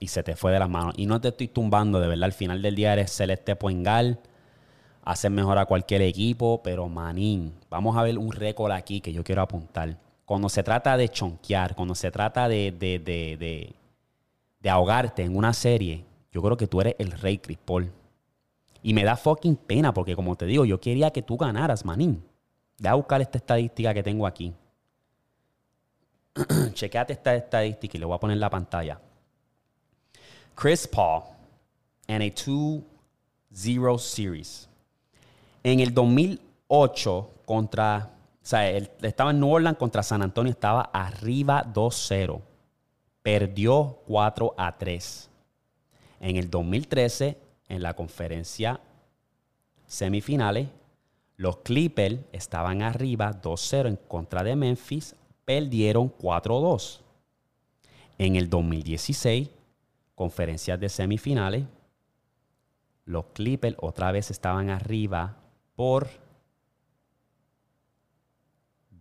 [0.00, 0.94] y se te fue de las manos.
[0.96, 4.18] Y no te estoy tumbando, de verdad, al final del día eres Celeste Poengal,
[5.04, 9.22] haces mejor a cualquier equipo, pero manín, vamos a ver un récord aquí que yo
[9.22, 9.96] quiero apuntar.
[10.24, 13.74] Cuando se trata de chonquear, cuando se trata de, de, de,
[14.60, 17.90] de ahogarte en una serie, Yo creo que tú eres el rey, Chris Paul.
[18.82, 22.22] Y me da fucking pena porque, como te digo, yo quería que tú ganaras, manín.
[22.78, 24.54] Deja buscar esta estadística que tengo aquí.
[26.72, 29.00] Chequeate esta estadística y le voy a poner en la pantalla.
[30.60, 31.22] Chris Paul
[32.06, 34.68] en a 2-0 series.
[35.62, 38.10] En el 2008 contra,
[38.42, 42.42] o sea, él estaba en New Orleans contra San Antonio, estaba arriba 2-0.
[43.22, 45.30] Perdió 4 a 3.
[46.20, 48.80] En el 2013, en la conferencia
[49.86, 50.68] semifinales,
[51.38, 57.00] los Clippers estaban arriba 2-0 en contra de Memphis, perdieron 4-2.
[58.18, 59.48] En el 2016,
[60.20, 61.64] conferencias de semifinales,
[63.06, 65.38] los Clippers otra vez estaban arriba
[65.74, 66.10] por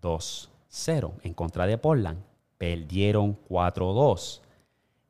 [0.01, 2.23] 2-0 en contra de Portland.
[2.57, 4.39] Perdieron 4-2.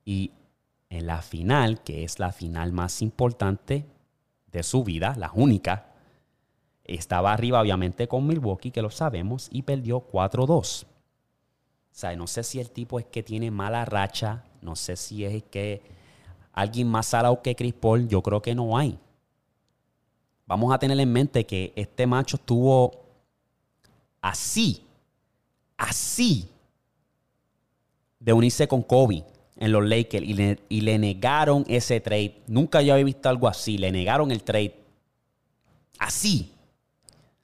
[0.03, 0.31] Y
[0.89, 3.85] en la final, que es la final más importante
[4.51, 5.91] de su vida, la única,
[6.85, 10.85] estaba arriba obviamente con Milwaukee, que lo sabemos, y perdió 4-2.
[10.85, 10.87] O
[11.91, 15.43] sea, no sé si el tipo es que tiene mala racha, no sé si es
[15.43, 15.98] que
[16.61, 18.97] alguien más salado que Chris Paul, yo creo que no hay.
[20.45, 23.05] Vamos a tener en mente que este macho estuvo
[24.21, 24.83] así,
[25.77, 26.49] así,
[28.19, 29.23] de unirse con Kobe
[29.57, 32.41] en los Lakers y le, y le negaron ese trade.
[32.47, 34.75] Nunca yo había visto algo así, le negaron el trade.
[35.97, 36.51] Así,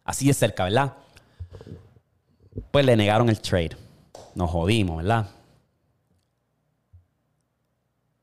[0.03, 0.93] así de cerca, ¿verdad?
[2.71, 3.77] Pues le negaron el trade.
[4.33, 5.29] Nos jodimos, ¿verdad?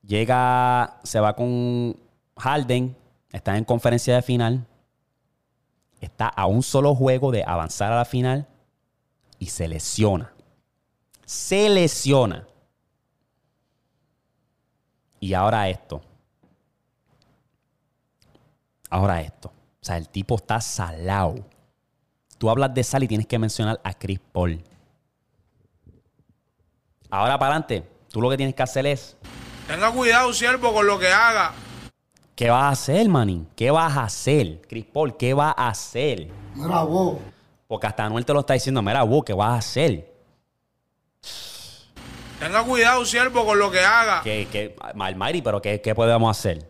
[0.03, 1.97] Llega, se va con
[2.37, 2.97] Harden,
[3.31, 4.67] está en conferencia de final,
[6.01, 8.49] está a un solo juego de avanzar a la final
[9.39, 10.33] y se lesiona.
[11.25, 12.47] Se lesiona.
[15.21, 16.03] Y ahora esto.
[18.91, 19.49] Ahora esto.
[19.49, 21.47] O sea, el tipo está salado.
[22.39, 24.63] Tú hablas de sal y tienes que mencionar a Chris Paul.
[27.09, 29.17] Ahora para adelante, tú lo que tienes que hacer es
[29.67, 31.53] Tenga cuidado, siervo, con lo que haga.
[32.35, 33.47] ¿Qué vas a hacer, manín?
[33.55, 34.63] ¿Qué vas a hacer?
[34.69, 36.29] Chris Paul, ¿qué vas a hacer?
[36.55, 37.19] Mira vos.
[37.69, 40.13] Porque hasta Anuel te lo está diciendo, mira vos, ¿qué vas a hacer?
[42.39, 44.21] Tenga cuidado, siervo, con lo que haga.
[44.23, 46.69] ¿Qué, qué, Almighty, pero qué, qué podemos hacer?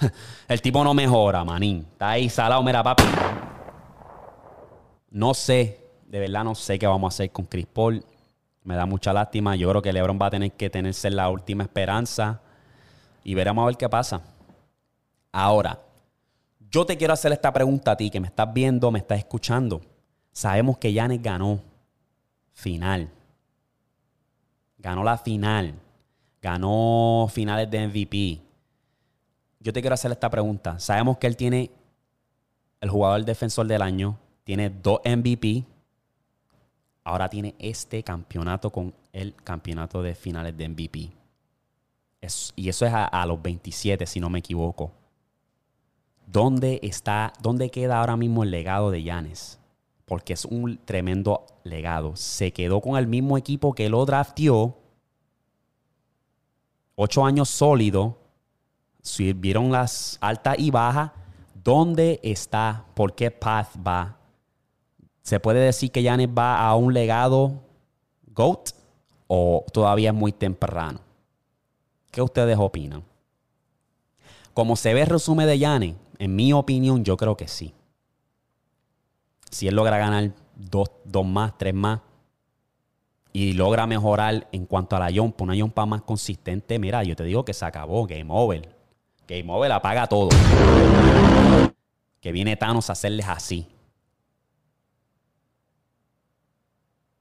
[0.48, 1.86] El tipo no mejora, manín.
[1.92, 3.02] Está ahí salado, mira, papi.
[5.10, 8.04] No sé, de verdad no sé qué vamos a hacer con Chris Paul.
[8.62, 9.56] Me da mucha lástima.
[9.56, 12.40] Yo creo que LeBron va a tener que tenerse la última esperanza.
[13.24, 14.20] Y veremos a ver qué pasa.
[15.32, 15.78] Ahora,
[16.70, 19.80] yo te quiero hacer esta pregunta a ti que me estás viendo, me estás escuchando.
[20.32, 21.60] Sabemos que Yanes ganó
[22.52, 23.10] final.
[24.78, 25.74] Ganó la final.
[26.40, 28.40] Ganó finales de MVP.
[29.60, 30.78] Yo te quiero hacer esta pregunta.
[30.78, 31.70] Sabemos que él tiene
[32.80, 35.66] el jugador defensor del año, tiene dos MVP
[37.04, 41.12] ahora tiene este campeonato con el campeonato de finales de MVP.
[42.56, 44.92] y eso es a, los 27, si no me equivoco.
[46.26, 49.58] ¿Dónde está, dónde queda ahora mismo el legado de Yanes?
[50.04, 52.14] Porque es un tremendo legado.
[52.16, 54.76] Se quedó con el mismo equipo que lo draftió.
[56.94, 58.18] Ocho años sólido.
[59.36, 61.12] Vieron las altas y bajas.
[61.54, 62.84] ¿Dónde está?
[62.94, 64.19] ¿Por qué path va?
[65.30, 67.52] ¿Se puede decir que Yanis va a un legado
[68.34, 68.70] GOAT
[69.28, 70.98] o todavía es muy temprano?
[72.10, 73.04] ¿Qué ustedes opinan?
[74.54, 77.72] Como se ve el resumen de Yanis, en mi opinión, yo creo que sí.
[79.52, 80.90] Si él logra ganar dos,
[81.24, 82.00] más, tres más,
[83.32, 87.22] y logra mejorar en cuanto a la yompa, una yompa más consistente, mira, yo te
[87.22, 88.68] digo que se acabó, Game Over.
[89.28, 90.30] Game Over apaga todo.
[92.20, 93.68] Que viene Thanos a hacerles así.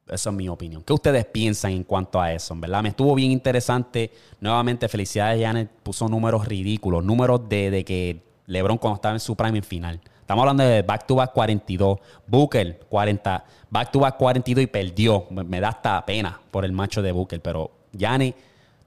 [0.09, 0.83] Eso es mi opinión.
[0.83, 2.55] ¿Qué ustedes piensan en cuanto a eso?
[2.57, 2.81] ¿Verdad?
[2.81, 4.11] Me estuvo bien interesante.
[4.39, 5.69] Nuevamente, felicidades, Janet.
[5.83, 7.03] Puso números ridículos.
[7.03, 10.01] Números de, que LeBron cuando estaba en su prime final.
[10.21, 11.99] Estamos hablando de back to back 42.
[12.27, 13.45] Booker 40.
[13.69, 15.27] Back to back 42 y perdió.
[15.29, 17.41] Me, da hasta pena por el macho de Booker.
[17.41, 18.35] Pero Janet,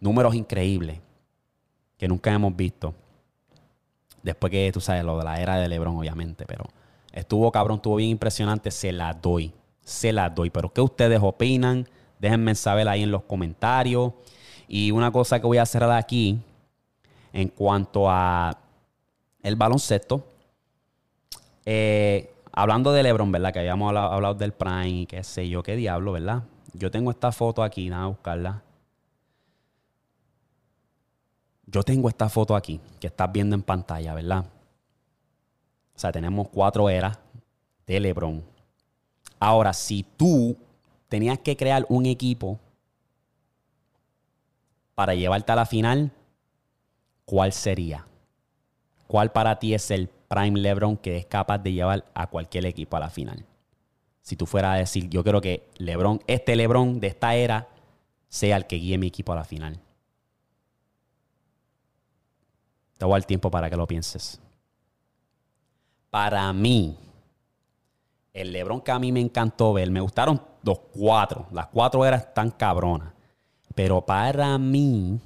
[0.00, 0.98] números increíbles
[1.96, 2.94] que nunca hemos visto.
[4.22, 6.46] Después que tú sabes lo de la era de LeBron, obviamente.
[6.46, 6.64] Pero
[7.12, 8.70] estuvo cabrón, estuvo bien impresionante.
[8.70, 10.50] Se la doy se las doy.
[10.50, 11.88] Pero ¿qué ustedes opinan?
[12.18, 14.12] Déjenme saber ahí en los comentarios.
[14.68, 16.40] Y una cosa que voy a hacer aquí,
[17.32, 18.56] en cuanto a
[19.42, 20.24] el baloncesto,
[21.66, 23.52] eh, hablando de LeBron, ¿verdad?
[23.52, 26.44] Que habíamos hablado, del Prime y qué sé yo, qué diablo, ¿verdad?
[26.72, 28.62] Yo tengo esta foto aquí, nada, buscarla.
[31.72, 34.44] yo tengo esta foto aquí que estás viendo en pantalla, ¿verdad?
[35.94, 37.18] O sea, tenemos cuatro eras
[37.86, 38.44] de LeBron.
[39.44, 40.56] Ahora, si tú
[41.08, 42.60] tenías que crear un equipo
[44.94, 46.12] para llevarte a la final,
[47.24, 48.06] ¿cuál sería?
[49.08, 52.96] ¿Cuál para ti es el prime LeBron que es capaz de llevar a cualquier equipo
[52.96, 53.44] a la final?
[54.20, 57.68] Si tú fueras a decir, yo creo que LeBron, este LeBron de esta era,
[58.28, 59.80] sea el que guíe mi equipo a la final.
[62.96, 64.40] Te voy al tiempo para que lo pienses.
[66.10, 66.96] Para mí,
[68.32, 71.46] el LeBron que a mí me encantó ver, me gustaron los cuatro.
[71.52, 73.12] Las cuatro eras tan cabronas.
[73.74, 75.20] Pero para mí,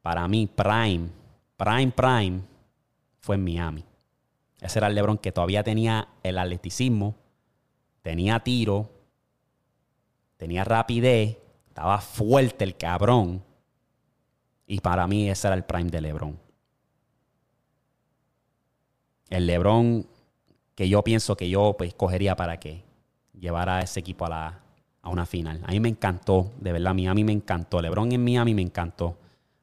[0.00, 1.08] para mí, Prime,
[1.56, 2.40] Prime, Prime,
[3.20, 3.84] fue en Miami.
[4.60, 7.16] Ese era el LeBron que todavía tenía el atleticismo,
[8.02, 8.90] tenía tiro,
[10.36, 13.42] tenía rapidez, estaba fuerte el cabrón.
[14.66, 16.38] Y para mí ese era el prime de LeBron.
[19.30, 20.06] El LeBron
[20.82, 22.82] que yo pienso que yo pues cogería para que
[23.38, 24.60] llevara a ese equipo a, la,
[25.00, 25.60] a una final.
[25.64, 27.80] A mí me encantó, de verdad, mí me encantó.
[27.80, 29.16] LeBron en Miami me encantó.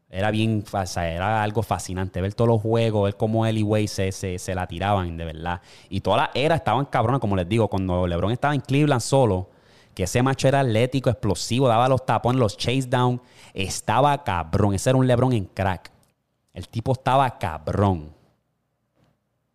[0.10, 3.64] Era bien, o sea, era algo fascinante ver todos los juegos, ver cómo él y
[3.64, 5.60] Wade se, se, la tiraban, de verdad.
[5.90, 9.50] Y todas las eras estaban cabronas, como les digo, cuando LeBron estaba en Cleveland solo,
[9.94, 13.22] que ese macho era atlético, explosivo, daba los tapones, los chase down,
[13.54, 14.74] estaba cabrón.
[14.74, 15.92] Ese era un LeBron en crack.
[16.54, 18.19] El tipo estaba cabrón.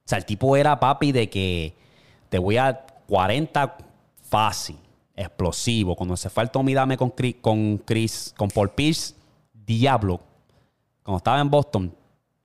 [0.04, 1.74] O sea, el tipo era papi de que
[2.28, 3.76] te voy a 40
[4.22, 4.76] fácil,
[5.16, 5.96] explosivo.
[5.96, 9.14] Cuando se fue al Tommy Dame con Chris, con, Chris, con Paul Pierce,
[9.52, 10.20] diablo
[11.04, 11.94] cuando estaba en Boston,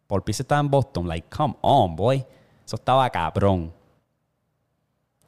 [0.06, 2.26] por Pierce estaba en Boston, like, come on, boy.
[2.66, 3.72] Eso estaba cabrón.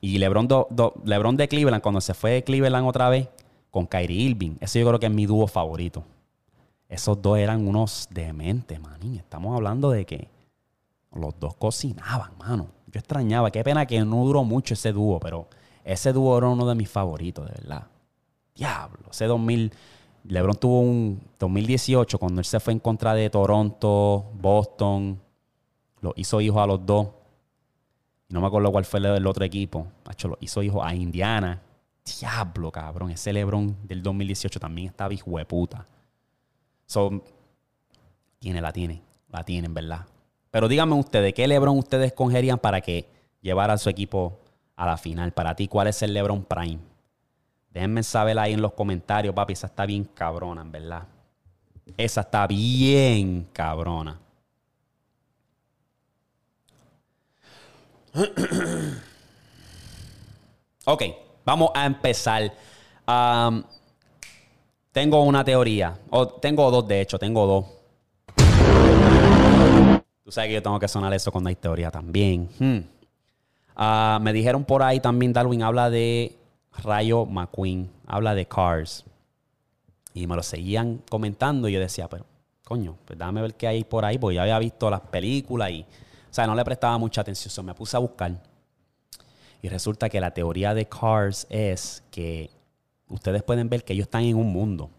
[0.02, 0.50] Y LeBron,
[1.06, 3.30] LeBron de Cleveland, cuando se fue de Cleveland otra vez,
[3.70, 4.58] con Kyrie Irving.
[4.60, 6.04] Ese yo creo que es mi dúo favorito.
[6.89, 9.15] Esos dos eran unos dementes, manín.
[9.15, 10.28] Estamos hablando de que
[11.13, 12.67] los dos cocinaban, mano.
[12.88, 13.52] Yo extrañaba.
[13.52, 15.47] Qué pena que no duró mucho ese dúo, pero
[15.84, 17.88] ese dúo era uno de mis favoritos, de verdad.
[18.56, 19.10] Diablo.
[19.12, 19.71] Ese 2000,
[20.26, 25.19] LeBron tuvo un 2018 cuando él se fue en contra de Toronto, Boston,
[26.02, 27.08] lo hizo hijo a los dos.
[28.30, 29.88] No me acuerdo cuál fue el otro equipo.
[30.24, 31.62] Lo hizo hijo a Indiana.
[32.19, 33.12] Diablo, cabrón.
[33.12, 35.86] Ese LeBron del 2018 también estaba hijo de puta.
[36.86, 37.24] So,
[38.39, 39.02] tiene, la tiene.
[39.30, 40.06] La tienen, ¿verdad?
[40.52, 43.08] Pero díganme ustedes, ¿qué LeBron ustedes escogerían para que
[43.42, 44.38] llevara a su equipo
[44.76, 45.32] a la final?
[45.32, 46.80] Para ti, ¿cuál es el LeBron Prime?
[47.70, 49.54] Déjenme saber ahí en los comentarios, papi.
[49.54, 51.04] Esa está bien cabrona, en verdad.
[51.96, 54.20] Esa está bien cabrona.
[60.86, 61.04] ok,
[61.46, 62.54] vamos a empezar.
[64.92, 65.98] tengo una teoría.
[66.10, 67.81] O tengo dos, de hecho, tengo dos.
[70.32, 72.48] Tú sabes que yo tengo que sonar eso cuando hay teoría también.
[72.58, 72.88] Hmm.
[73.76, 76.38] Ah, me dijeron por ahí también, Darwin habla de
[76.72, 79.04] Rayo McQueen, habla de Cars.
[80.13, 82.26] Y me lo seguían comentando y yo decía, pero
[82.63, 85.82] coño, pues dame ver qué hay por ahí, porque ya había visto las películas y,
[85.82, 87.65] o sea, no le prestaba mucha atención.
[87.65, 88.41] me puse a buscar.
[89.62, 92.50] Y resulta que la teoría de Cars es que
[93.10, 94.86] ustedes pueden ver que ellos están en un mundo.
[94.86, 94.91] O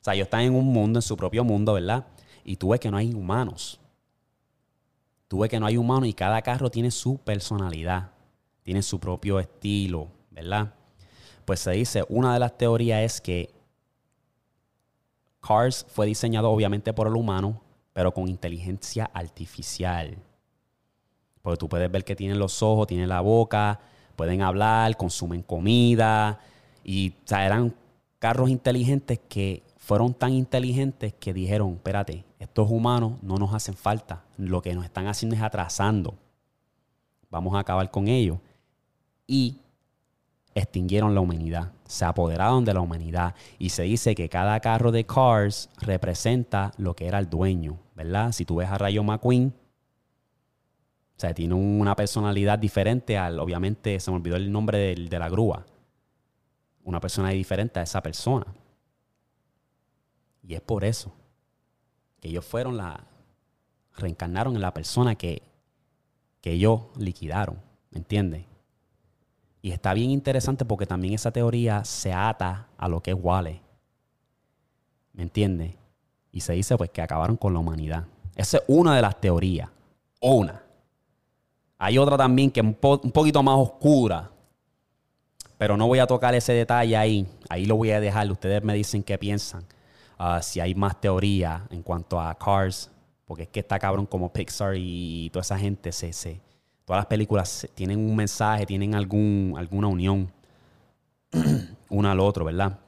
[0.00, 2.06] sea, ellos están en un mundo, en su propio mundo, ¿verdad?
[2.44, 3.78] Y tú ves que no hay humanos.
[5.34, 8.12] Tú ves que no hay humanos y cada carro tiene su personalidad,
[8.62, 10.72] tiene su propio estilo, ¿verdad?
[11.44, 13.50] pues se dice, una de las teorías es que
[15.40, 17.60] Cars fue diseñado obviamente por el humano,
[17.92, 20.18] pero con inteligencia artificial.
[21.42, 23.80] Porque tú puedes ver que tienen los ojos, tienen la boca,
[24.14, 26.38] pueden hablar, consumen comida.
[26.84, 27.74] Y eran
[28.20, 34.22] carros inteligentes que fueron tan inteligentes que dijeron, espérate, estos humanos no nos hacen falta.
[34.36, 36.14] Lo que nos están haciendo es atrasando.
[37.30, 38.38] Vamos a acabar con ellos.
[39.26, 39.58] Y
[40.54, 45.04] extinguieron la humanidad, se apoderaron de la humanidad y se dice que cada carro de
[45.04, 48.30] Cars representa lo que era el dueño, ¿verdad?
[48.30, 49.52] Si tú ves a Rayo McQueen,
[51.16, 55.18] o sea, tiene una personalidad diferente al, obviamente, se me olvidó el nombre de, de
[55.18, 55.64] la grúa,
[56.84, 58.46] una persona diferente a esa persona.
[60.46, 61.10] Y es por eso
[62.24, 63.04] que ellos fueron la,
[63.98, 65.42] reencarnaron en la persona que,
[66.40, 67.58] que ellos liquidaron,
[67.90, 68.46] ¿me entiendes?
[69.60, 73.60] Y está bien interesante porque también esa teoría se ata a lo que es Wale.
[75.12, 75.74] ¿Me entiendes?
[76.32, 78.06] Y se dice pues que acabaron con la humanidad.
[78.36, 79.68] Esa es una de las teorías.
[80.22, 80.62] Una.
[81.76, 84.30] Hay otra también que es un, un poquito más oscura.
[85.58, 87.28] Pero no voy a tocar ese detalle ahí.
[87.50, 88.32] Ahí lo voy a dejar.
[88.32, 89.66] Ustedes me dicen qué piensan.
[90.18, 92.90] Ah, si hay más teoría en cuanto a Cars,
[93.24, 96.40] porque es que está cabrón como Pixar y, toda esa gente, se, se,
[96.84, 100.30] todas las películas tienen un mensaje, tienen algún, alguna unión
[101.88, 102.78] uno al otro, ¿verdad?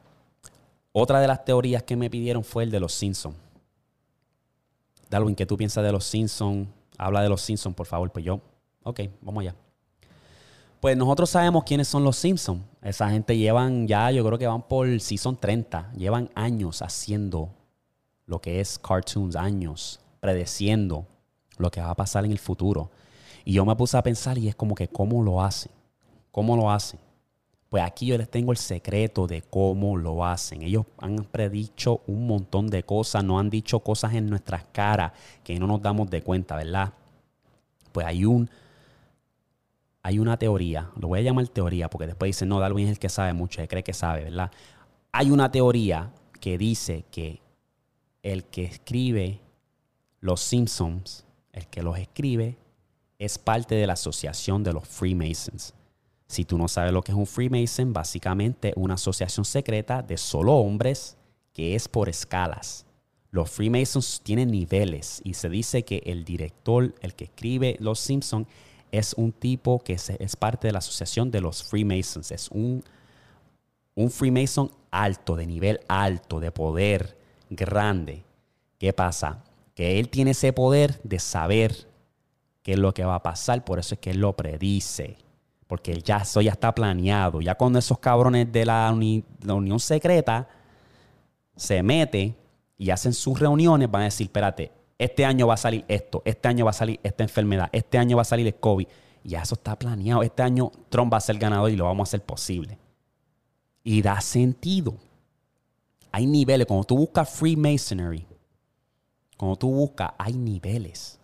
[0.93, 3.37] Otra de las teorías que me pidieron fue el de los Simpsons.
[5.11, 6.69] Darwin, ¿qué tú piensas de los Simpsons?
[6.99, 8.11] Habla de los Simpsons, por favor.
[8.11, 8.41] Pues yo,
[8.83, 9.55] ok, vamos allá.
[10.81, 12.63] Pues nosotros sabemos quiénes son los Simpsons.
[12.83, 15.93] Esa gente llevan ya, yo creo que van por Season 30.
[15.97, 17.51] Llevan años haciendo
[18.27, 21.07] lo que es cartoons, años, predeciendo
[21.57, 22.91] lo que va a pasar en el futuro.
[23.45, 25.73] Y yo me puse a pensar y es como que, ¿cómo lo hacen?
[26.31, 27.01] ¿Cómo lo hacen?
[27.71, 30.63] Pues aquí yo les tengo el secreto de cómo lo hacen.
[30.63, 35.13] Ellos han predicho un montón de cosas, no han dicho cosas en nuestras caras
[35.43, 36.93] que no nos damos de cuenta, ¿verdad?
[37.93, 38.49] Pues hay un
[40.07, 42.99] hay una teoría, lo voy a llamar teoría porque después dicen, no, Darwin es el
[43.01, 44.53] que sabe mucho, él cree que sabe, ¿verdad?
[45.11, 47.41] Hay una teoría que dice que
[48.23, 49.41] el que escribe
[50.21, 52.57] los Simpsons, el que los escribe,
[53.19, 55.75] es parte de la asociación de los Freemasons.
[56.29, 60.53] Si tú no sabes lo que es un Freemason, básicamente una asociación secreta de solo
[60.53, 61.17] hombres
[61.53, 62.87] que es por escalas.
[63.33, 68.47] Los Freemasons tienen niveles y se dice que el director, el que escribe Los Simpsons,
[68.99, 72.31] es un tipo que es parte de la asociación de los Freemasons.
[72.31, 72.83] Es un,
[73.95, 77.17] un Freemason alto, de nivel alto, de poder
[77.51, 78.25] grande.
[78.79, 79.43] ¿Qué pasa?
[79.75, 81.89] Que él tiene ese poder de saber
[82.63, 85.17] qué es lo que va a pasar, por eso es que él lo predice
[85.67, 87.41] porque ya eso ya está planeado.
[87.41, 90.49] Ya cuando esos cabrones de la, Unión Secreta
[91.57, 92.37] se meten
[92.79, 96.49] y hacen sus reuniones, van a decir, espérate, este año va a salir esto, este
[96.49, 98.87] año va a salir esta enfermedad, este año va a salir el COVID.
[99.25, 100.23] Ya eso está planeado.
[100.23, 102.79] Este año Trump va a ser ganador y lo vamos a hacer posible.
[103.83, 104.95] Y da sentido.
[106.13, 106.67] Hay niveles.
[106.67, 108.25] Cuando tú buscas Freemasonry,
[109.37, 111.19] cuando tú buscas, hay niveles.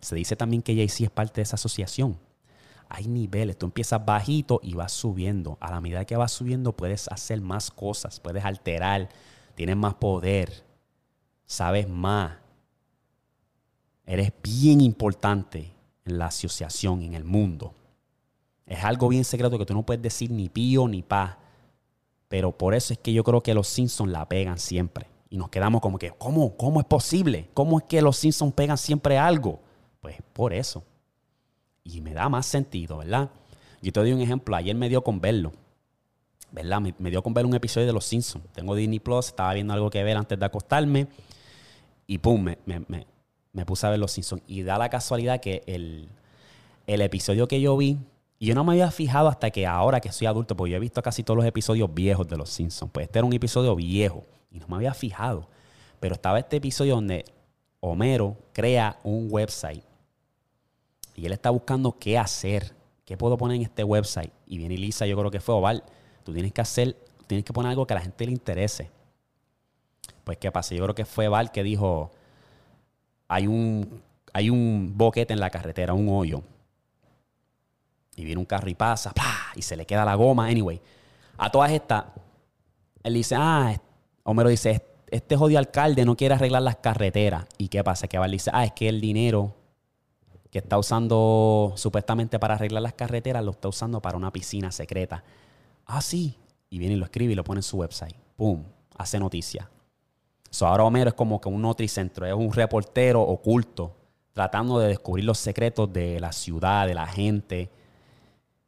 [0.00, 2.18] Se dice también que Jay-Z es parte de esa asociación
[2.88, 3.58] hay niveles.
[3.58, 5.58] Tú empiezas bajito y vas subiendo.
[5.60, 9.08] A la medida que vas subiendo puedes hacer más cosas, puedes alterar,
[9.54, 10.64] tienes más poder,
[11.46, 12.32] sabes más.
[14.06, 15.72] Eres bien importante
[16.04, 17.74] en la asociación, en el mundo.
[18.64, 21.38] Es algo bien secreto que tú no puedes decir ni pío ni pa.
[22.28, 25.06] Pero por eso es que yo creo que los Simpsons la pegan siempre.
[25.28, 26.56] Y nos quedamos como que, ¿cómo?
[26.56, 27.50] ¿Cómo es posible?
[27.52, 29.60] ¿Cómo es que los Simpsons pegan siempre algo?
[30.00, 30.84] Pues por eso
[31.86, 33.30] y me da más sentido, ¿verdad?
[33.80, 34.56] Yo te doy un ejemplo.
[34.56, 35.52] Ayer me dio con verlo.
[36.50, 36.80] ¿Verdad?
[36.80, 38.44] Me, dio con ver un episodio de Los Simpsons.
[38.52, 41.06] Tengo Disney Plus, estaba viendo algo que ver antes de acostarme.
[42.06, 43.06] Y pum, me, me,
[43.64, 44.42] puse a ver Los Simpsons.
[44.46, 46.08] Y da la casualidad que el,
[46.86, 47.98] el episodio que yo vi,
[48.38, 50.80] y yo no me había fijado hasta que ahora que soy adulto, porque yo he
[50.80, 52.90] visto casi todos los episodios viejos de Los Simpsons.
[52.92, 55.48] Pues este era un episodio viejo y no me había fijado.
[56.00, 57.24] Pero estaba este episodio donde
[57.80, 59.82] Homero crea un website
[61.16, 62.74] y él está buscando qué hacer,
[63.06, 64.32] qué puedo poner en este website.
[64.46, 65.82] Y viene Lisa, yo creo que fue Oval,
[66.22, 66.94] tú tienes que hacer,
[67.26, 68.90] tienes que poner algo que a la gente le interese.
[70.24, 70.74] Pues, ¿qué pasa?
[70.74, 72.10] Yo creo que fue Val que dijo,
[73.28, 74.02] hay un,
[74.32, 76.42] hay un boquete en la carretera, un hoyo.
[78.16, 79.12] Y viene un carro y pasa,
[79.54, 80.46] y se le queda la goma.
[80.46, 80.80] Anyway,
[81.36, 82.04] a todas estas,
[83.02, 83.78] él dice, ah,
[84.24, 87.46] Homero dice, este jodido alcalde no quiere arreglar las carreteras.
[87.58, 88.08] ¿Y qué pasa?
[88.08, 89.54] Que Val dice, ah, es que el dinero
[90.50, 95.22] que está usando supuestamente para arreglar las carreteras, lo está usando para una piscina secreta.
[95.84, 96.38] Ah, sí.
[96.70, 98.16] Y viene y lo escribe y lo pone en su website.
[98.36, 98.64] ¡Pum!
[98.96, 99.68] Hace noticia.
[100.56, 103.94] So, ahora Homero es como que un notricentro, es un reportero oculto,
[104.32, 107.68] tratando de descubrir los secretos de la ciudad, de la gente.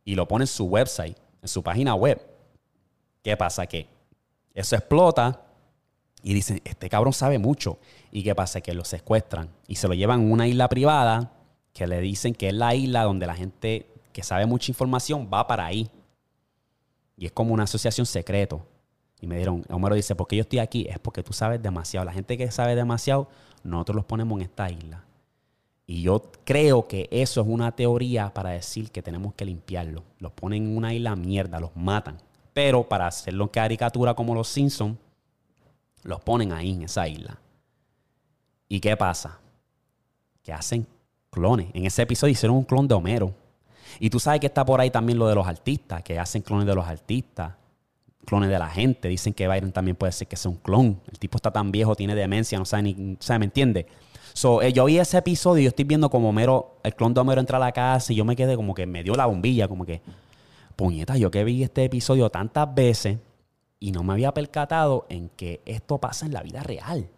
[0.05, 2.21] Y lo pone en su website, en su página web.
[3.23, 3.67] ¿Qué pasa?
[3.67, 3.87] Que
[4.53, 5.41] eso explota
[6.23, 7.79] y dicen, este cabrón sabe mucho.
[8.13, 8.61] ¿Y qué pasa?
[8.61, 11.33] Que lo secuestran y se lo llevan a una isla privada
[11.73, 15.47] que le dicen que es la isla donde la gente que sabe mucha información va
[15.47, 15.91] para ahí.
[17.17, 18.67] Y es como una asociación secreto.
[19.21, 20.87] Y me dieron, Homero dice, ¿por qué yo estoy aquí?
[20.89, 22.05] Es porque tú sabes demasiado.
[22.05, 23.29] La gente que sabe demasiado,
[23.65, 25.05] nosotros los ponemos en esta isla.
[25.87, 30.05] Y yo creo que eso es una teoría para decir que tenemos que limpiarlo.
[30.19, 32.19] Los ponen en una isla mierda, los matan.
[32.53, 34.99] Pero para hacerlo en caricatura como los Simpsons,
[36.03, 37.39] los ponen ahí en esa isla.
[38.69, 39.41] ¿Y qué pasa?
[40.43, 40.87] Que hacen
[41.31, 41.69] clones.
[41.73, 43.33] En ese episodio hicieron un clon de Homero.
[43.99, 46.67] Y tú sabes que está por ahí también lo de los artistas, que hacen clones
[46.67, 47.55] de los artistas,
[48.29, 49.09] clones de la gente.
[49.09, 51.01] Dicen que Byron también puede ser que sea un clon.
[51.11, 53.87] El tipo está tan viejo, tiene demencia, no sabe ni, ¿me entiende?
[54.35, 57.21] So, eh, yo vi ese episodio y yo estoy viendo como Homero, el clon de
[57.21, 59.67] Homero entra a la casa y yo me quedé como que me dio la bombilla,
[59.67, 60.01] como que,
[60.77, 63.19] puñeta, yo que vi este episodio tantas veces
[63.81, 67.09] Y no me había percatado en que esto pasa en la vida real.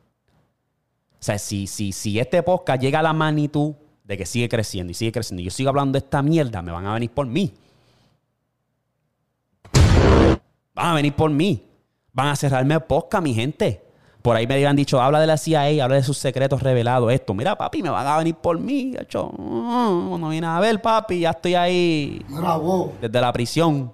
[1.14, 4.90] O sea, si, si, si este podcast llega a la magnitud de que sigue creciendo
[4.92, 7.26] y sigue creciendo y yo sigo hablando de esta mierda, me van a venir por
[7.26, 7.52] mí.
[10.80, 11.62] Van a venir por mí.
[12.10, 13.84] Van a cerrarme el podcast, mi gente.
[14.22, 17.34] Por ahí me habían dicho, habla de la CIA, habla de sus secretos revelados, esto.
[17.34, 18.94] Mira, papi, me van a venir por mí.
[18.98, 22.24] Hecho, no viene a ver, papi, ya estoy ahí.
[22.30, 22.94] Bravo.
[22.98, 23.92] Desde la prisión.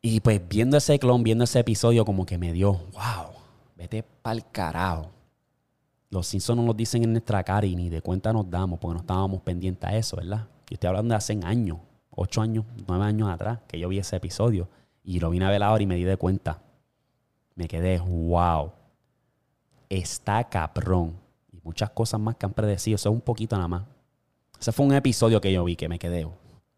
[0.00, 3.32] Y pues viendo ese clon, viendo ese episodio, como que me dio, wow,
[3.76, 5.10] vete pa'l carajo.
[6.10, 8.94] Los Simpsons no nos dicen en nuestra cara y ni de cuenta nos damos porque
[8.94, 10.46] no estábamos pendientes a eso, ¿verdad?
[10.68, 11.78] Yo estoy hablando de hace años,
[12.14, 14.68] ocho años, nueve años atrás, que yo vi ese episodio
[15.04, 16.62] y lo vine a ver ahora y me di de cuenta.
[17.54, 18.72] Me quedé, wow,
[19.88, 21.16] está cabrón.
[21.52, 23.82] Y muchas cosas más que han predecido, eso es un poquito nada más.
[24.60, 26.26] Ese fue un episodio que yo vi que me quedé,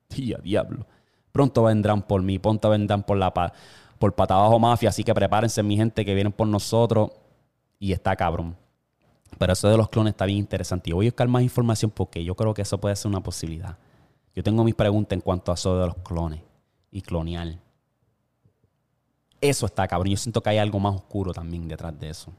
[0.09, 0.87] tía, diablo.
[1.33, 3.33] Pronto vendrán por mí, pronto vendrán por la
[3.99, 7.11] por Patabajo Mafia, así que prepárense mi gente que vienen por nosotros
[7.79, 8.57] y está cabrón.
[9.39, 10.91] Pero eso de los clones está bien interesante.
[10.91, 13.77] Y voy a buscar más información porque yo creo que eso puede ser una posibilidad.
[14.35, 16.41] Yo tengo mis preguntas en cuanto a eso de los clones
[16.91, 17.59] y clonear.
[19.41, 20.11] Eso está cabrón.
[20.11, 22.33] Yo siento que hay algo más oscuro también detrás de eso.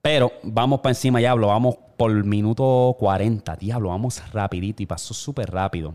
[0.00, 1.48] Pero vamos para encima, diablo.
[1.48, 3.56] Vamos por minuto 40.
[3.56, 5.94] Diablo, vamos rapidito y pasó súper rápido.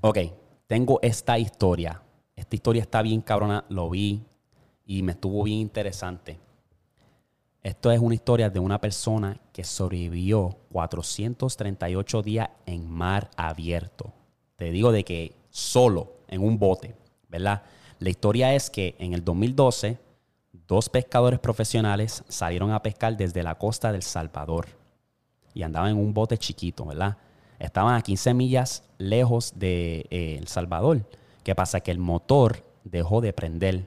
[0.00, 0.18] Ok,
[0.66, 2.02] tengo esta historia.
[2.36, 3.64] Esta historia está bien cabrona.
[3.70, 4.22] Lo vi
[4.84, 6.38] y me estuvo bien interesante.
[7.62, 14.14] Esto es una historia de una persona que sobrevivió 438 días en mar abierto.
[14.56, 16.94] Te digo de que solo en un bote,
[17.28, 17.62] ¿verdad?
[17.98, 19.98] La historia es que en el 2012,
[20.52, 24.68] dos pescadores profesionales salieron a pescar desde la costa del Salvador
[25.52, 27.18] y andaban en un bote chiquito, ¿verdad?
[27.58, 31.04] Estaban a 15 millas lejos de eh, El Salvador.
[31.44, 31.80] ¿Qué pasa?
[31.80, 33.86] Que el motor dejó de prender.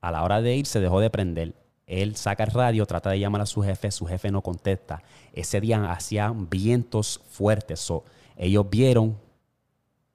[0.00, 1.54] A la hora de ir se dejó de prender
[1.86, 5.02] él saca el radio, trata de llamar a su jefe, su jefe no contesta.
[5.32, 7.92] Ese día hacían vientos fuertes.
[8.36, 9.18] ellos vieron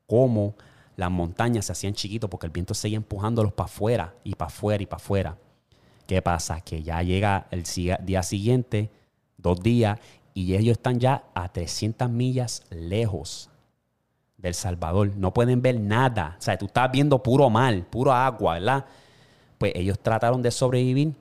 [0.05, 0.55] cómo
[0.95, 4.83] las montañas se hacían chiquitos porque el viento seguía empujándolos para afuera y para afuera
[4.83, 5.37] y para afuera.
[6.07, 6.61] ¿Qué pasa?
[6.61, 7.63] Que ya llega el
[8.05, 8.89] día siguiente,
[9.37, 9.99] dos días,
[10.33, 13.49] y ellos están ya a 300 millas lejos
[14.37, 15.15] del Salvador.
[15.17, 16.35] No pueden ver nada.
[16.39, 18.85] O sea, tú estás viendo puro mal, puro agua, ¿verdad?
[19.57, 21.13] Pues ellos trataron de sobrevivir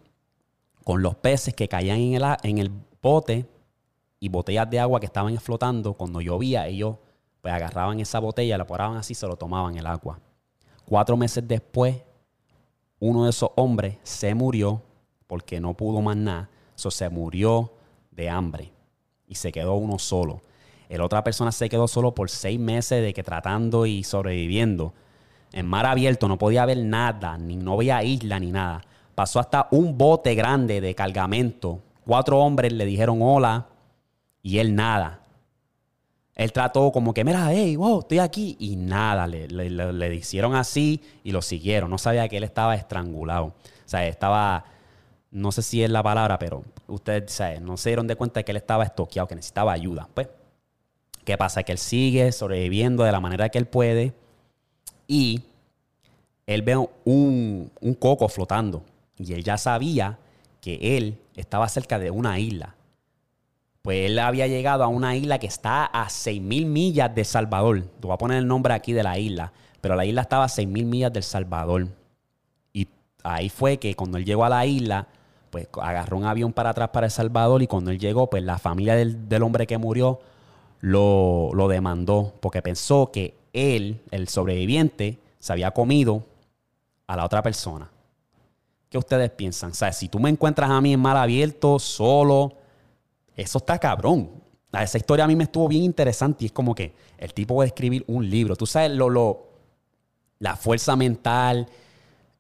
[0.86, 2.70] con los peces que caían en el, en el
[3.02, 3.44] bote
[4.20, 5.94] y botellas de agua que estaban flotando.
[5.94, 6.98] Cuando llovía, ellos
[7.40, 10.20] pues agarraban esa botella, la poraban así, se lo tomaban el agua.
[10.84, 11.96] Cuatro meses después,
[13.00, 14.80] uno de esos hombres se murió
[15.26, 16.50] porque no pudo más nada.
[16.76, 17.72] Eso se murió
[18.12, 18.72] de hambre
[19.26, 20.40] y se quedó uno solo.
[20.88, 24.94] El otra persona se quedó solo por seis meses de que tratando y sobreviviendo.
[25.50, 28.84] En mar abierto no podía ver nada, ni no veía isla ni nada.
[29.16, 31.80] Pasó hasta un bote grande de cargamento.
[32.04, 33.66] Cuatro hombres le dijeron hola
[34.42, 35.22] y él nada.
[36.34, 38.58] Él trató como que, mira, hey, wow, estoy aquí.
[38.60, 41.88] Y nada, le, le, hicieron así y lo siguieron.
[41.88, 43.46] No sabía que él estaba estrangulado.
[43.46, 43.54] O
[43.86, 44.66] sea, estaba,
[45.30, 47.58] no sé si es la palabra, pero ustedes ¿sabe?
[47.58, 50.10] no se dieron de cuenta de que él estaba estoqueado, que necesitaba ayuda.
[50.12, 50.28] Pues,
[51.24, 51.62] ¿qué pasa?
[51.62, 54.12] Que él sigue sobreviviendo de la manera que él puede
[55.08, 55.40] y
[56.46, 58.82] él ve un, un coco flotando
[59.18, 60.18] y él ya sabía
[60.60, 62.74] que él estaba cerca de una isla.
[63.82, 67.82] Pues él había llegado a una isla que está a 6.000 millas de Salvador.
[67.82, 69.52] Te voy a poner el nombre aquí de la isla.
[69.80, 71.86] Pero la isla estaba a 6.000 millas del Salvador.
[72.72, 72.88] Y
[73.22, 75.06] ahí fue que cuando él llegó a la isla,
[75.50, 77.62] pues agarró un avión para atrás para El Salvador.
[77.62, 80.18] Y cuando él llegó, pues la familia del, del hombre que murió
[80.80, 82.34] lo, lo demandó.
[82.40, 86.24] Porque pensó que él, el sobreviviente, se había comido
[87.06, 87.88] a la otra persona.
[88.88, 89.72] ¿Qué ustedes piensan?
[89.74, 92.52] Si tú me encuentras a mí en mal abierto, solo,
[93.36, 94.30] eso está cabrón.
[94.72, 97.68] Esa historia a mí me estuvo bien interesante y es como que el tipo puede
[97.68, 98.56] escribir un libro.
[98.56, 99.46] Tú sabes lo, lo
[100.38, 101.66] la fuerza mental,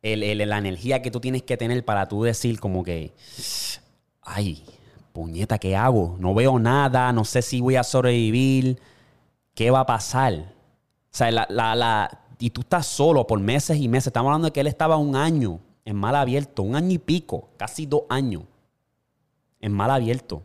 [0.02, 3.14] la energía que tú tienes que tener para tú decir como que,
[4.22, 4.62] ay,
[5.12, 6.16] puñeta, ¿qué hago?
[6.20, 8.78] No veo nada, no sé si voy a sobrevivir,
[9.54, 10.34] ¿qué va a pasar?
[11.20, 14.08] O la, la, la, y tú estás solo por meses y meses.
[14.08, 17.48] Estamos hablando de que él estaba un año en mal abierto, un año y pico,
[17.56, 18.42] casi dos años,
[19.60, 20.42] en mal abierto,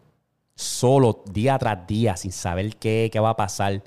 [0.55, 3.83] solo día tras día, sin saber qué, qué va a pasar.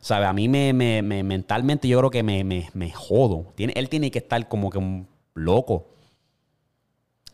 [0.00, 0.24] ¿Sabe?
[0.24, 3.52] A mí me, mentalmente yo creo que me, me, jodo.
[3.54, 5.74] Tiene, él tiene que estar como que un loco.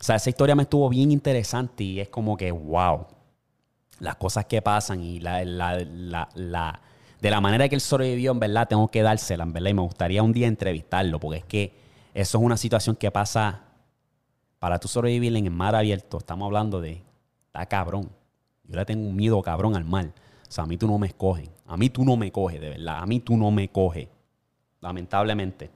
[0.01, 3.07] O sea, esa historia me estuvo bien interesante y es como que, wow,
[4.01, 6.81] las cosas que pasan y la, la, la,
[7.21, 9.83] de la manera que él sobrevivió, en verdad, tengo que dársela, en verdad, y me
[9.83, 11.82] gustaría un día entrevistarlo, porque es que
[12.15, 13.63] eso es una situación que pasa
[14.59, 16.19] para tú sobrevivir en el mar abierto.
[16.19, 17.03] Estamos hablando de,
[17.47, 18.11] está cabrón.
[18.65, 20.13] Yo le tengo un miedo cabrón al mar.
[20.49, 21.51] O sea, a mí tú no me escoges.
[21.67, 22.99] A mí tú no me coges, de verdad.
[23.01, 24.09] A mí tú no me coges.
[24.81, 25.71] Lamentablemente.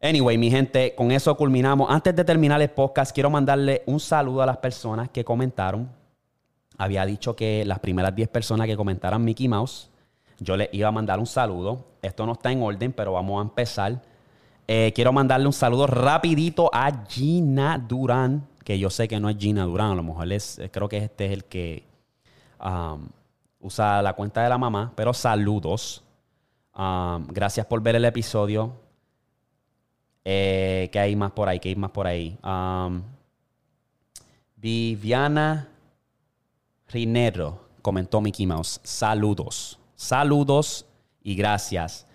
[0.00, 1.90] Anyway, mi gente, con eso culminamos.
[1.90, 5.90] Antes de terminar el podcast, quiero mandarle un saludo a las personas que comentaron.
[6.76, 9.90] Había dicho que las primeras 10 personas que comentaran Mickey Mouse,
[10.40, 11.86] yo les iba a mandar un saludo.
[12.02, 14.02] Esto no está en orden, pero vamos a empezar.
[14.66, 19.36] Eh, quiero mandarle un saludo rapidito a Gina Durán, que yo sé que no es
[19.36, 21.84] Gina Durán, a lo mejor es, eh, creo que este es el que
[22.64, 23.06] um,
[23.60, 26.02] usa la cuenta de la mamá, pero saludos.
[26.74, 28.72] Um, gracias por ver el episodio.
[30.24, 31.60] Eh, ¿Qué hay más por ahí?
[31.60, 32.38] ¿Qué hay más por ahí?
[32.42, 33.02] Um,
[34.56, 35.68] Viviana
[36.88, 38.80] Rinero comentó Mickey Mouse.
[38.82, 39.78] Saludos.
[39.94, 40.86] Saludos
[41.22, 42.06] y gracias.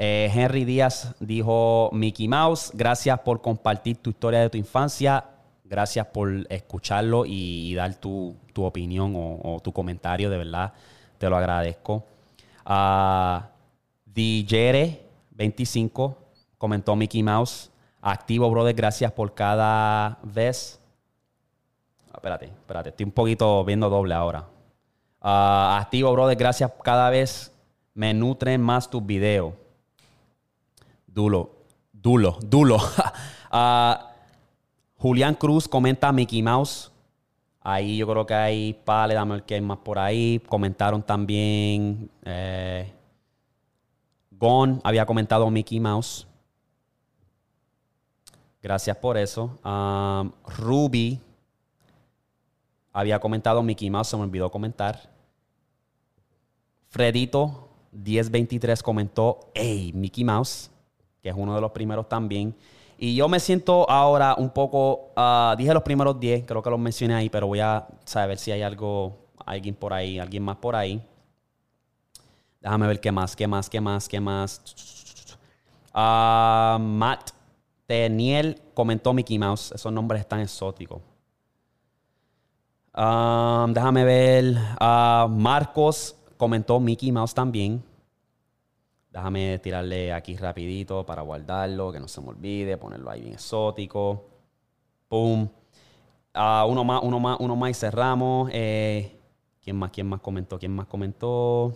[0.00, 5.24] Eh, Henry Díaz dijo, Mickey Mouse, gracias por compartir tu historia de tu infancia.
[5.64, 10.30] Gracias por escucharlo y, dar tu, opinión o, tu comentario.
[10.30, 10.72] De verdad,
[11.18, 11.94] te lo agradezco.
[11.94, 12.02] Uh,
[12.66, 13.48] ah,
[14.14, 16.14] DJ25
[16.58, 17.72] comentó Mickey Mouse.
[18.00, 20.80] Activo, brother, gracias por cada vez.
[22.12, 24.46] Ah, espérate, espérate, estoy un poquito viendo doble ahora.
[25.20, 27.52] Ah, activo, brother, gracias cada vez
[27.94, 29.54] me nutren más tus videos.
[31.18, 31.50] Dulo,
[31.92, 32.78] dulo, dulo.
[33.50, 34.12] Ah,
[34.98, 36.92] Julián Cruz comenta Mickey Mouse.
[37.60, 40.40] Ahí yo creo que hay Pale, dame el que hay más por ahí.
[40.48, 42.08] Comentaron también.
[42.24, 42.92] Eh,
[44.30, 46.28] Gon había comentado Mickey Mouse.
[48.62, 49.58] Gracias por eso.
[49.64, 51.18] Um, Ruby
[52.92, 55.10] había comentado Mickey Mouse, se me olvidó comentar.
[56.90, 60.70] Fredito 1023 comentó, hey, Mickey Mouse,
[61.22, 62.54] que es uno de los primeros también.
[62.98, 66.80] Y yo me siento ahora un poco, ah, dije los primeros 10, creo que los
[66.80, 69.16] mencioné ahí, pero voy a saber si hay algo,
[69.46, 71.00] alguien por ahí, alguien más por ahí.
[72.60, 74.60] Déjame ver qué más, qué más, qué más, qué más.
[75.94, 77.30] Uh, Matt
[77.86, 79.72] Teniel comentó Mickey Mouse.
[79.72, 81.00] Esos nombres están exóticos.
[82.94, 84.56] Um, déjame ver.
[85.30, 87.82] Marcos comentó Mickey Mouse también.
[89.10, 94.26] Déjame tirarle aquí rapidito para guardarlo, que no se me olvide, ponerlo ahí bien exótico.
[95.08, 95.48] Pum.
[96.34, 98.50] Uh, uno más, uno más, uno más y cerramos.
[98.52, 99.18] Eh,
[99.62, 99.90] ¿Quién más?
[99.90, 100.58] ¿Quién más comentó?
[100.58, 101.74] ¿Quién más comentó?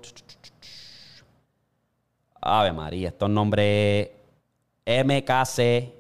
[2.41, 4.11] Ave María, estos nombres.
[4.85, 5.93] MKC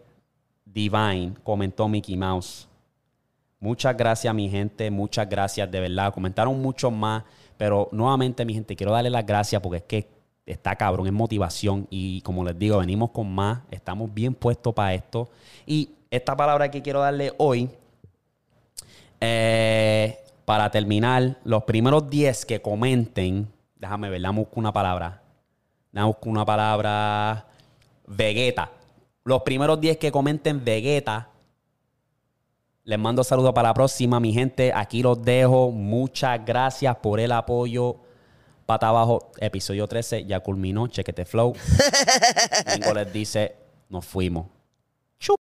[0.64, 2.68] Divine comentó Mickey Mouse.
[3.60, 4.90] Muchas gracias, mi gente.
[4.90, 6.12] Muchas gracias, de verdad.
[6.12, 7.22] Comentaron mucho más.
[7.56, 10.11] Pero nuevamente, mi gente, quiero darle las gracias porque es que
[10.46, 11.86] está cabrón, es motivación.
[11.90, 13.60] Y como les digo, venimos con más.
[13.70, 15.28] Estamos bien puestos para esto.
[15.66, 17.70] Y esta palabra que quiero darle hoy,
[19.20, 25.22] eh, para terminar, los primeros 10 que comenten, déjame ver, dame una palabra.
[25.92, 27.46] Dame una palabra.
[28.06, 28.70] Vegeta.
[29.24, 31.28] Los primeros 10 que comenten Vegeta.
[32.84, 34.72] Les mando saludos para la próxima, mi gente.
[34.74, 35.70] Aquí los dejo.
[35.70, 37.96] Muchas gracias por el apoyo.
[38.72, 40.86] Pata abajo, episodio 13 ya culminó.
[40.86, 41.52] Chequete flow.
[42.74, 43.54] Bingo les dice,
[43.90, 44.46] nos fuimos.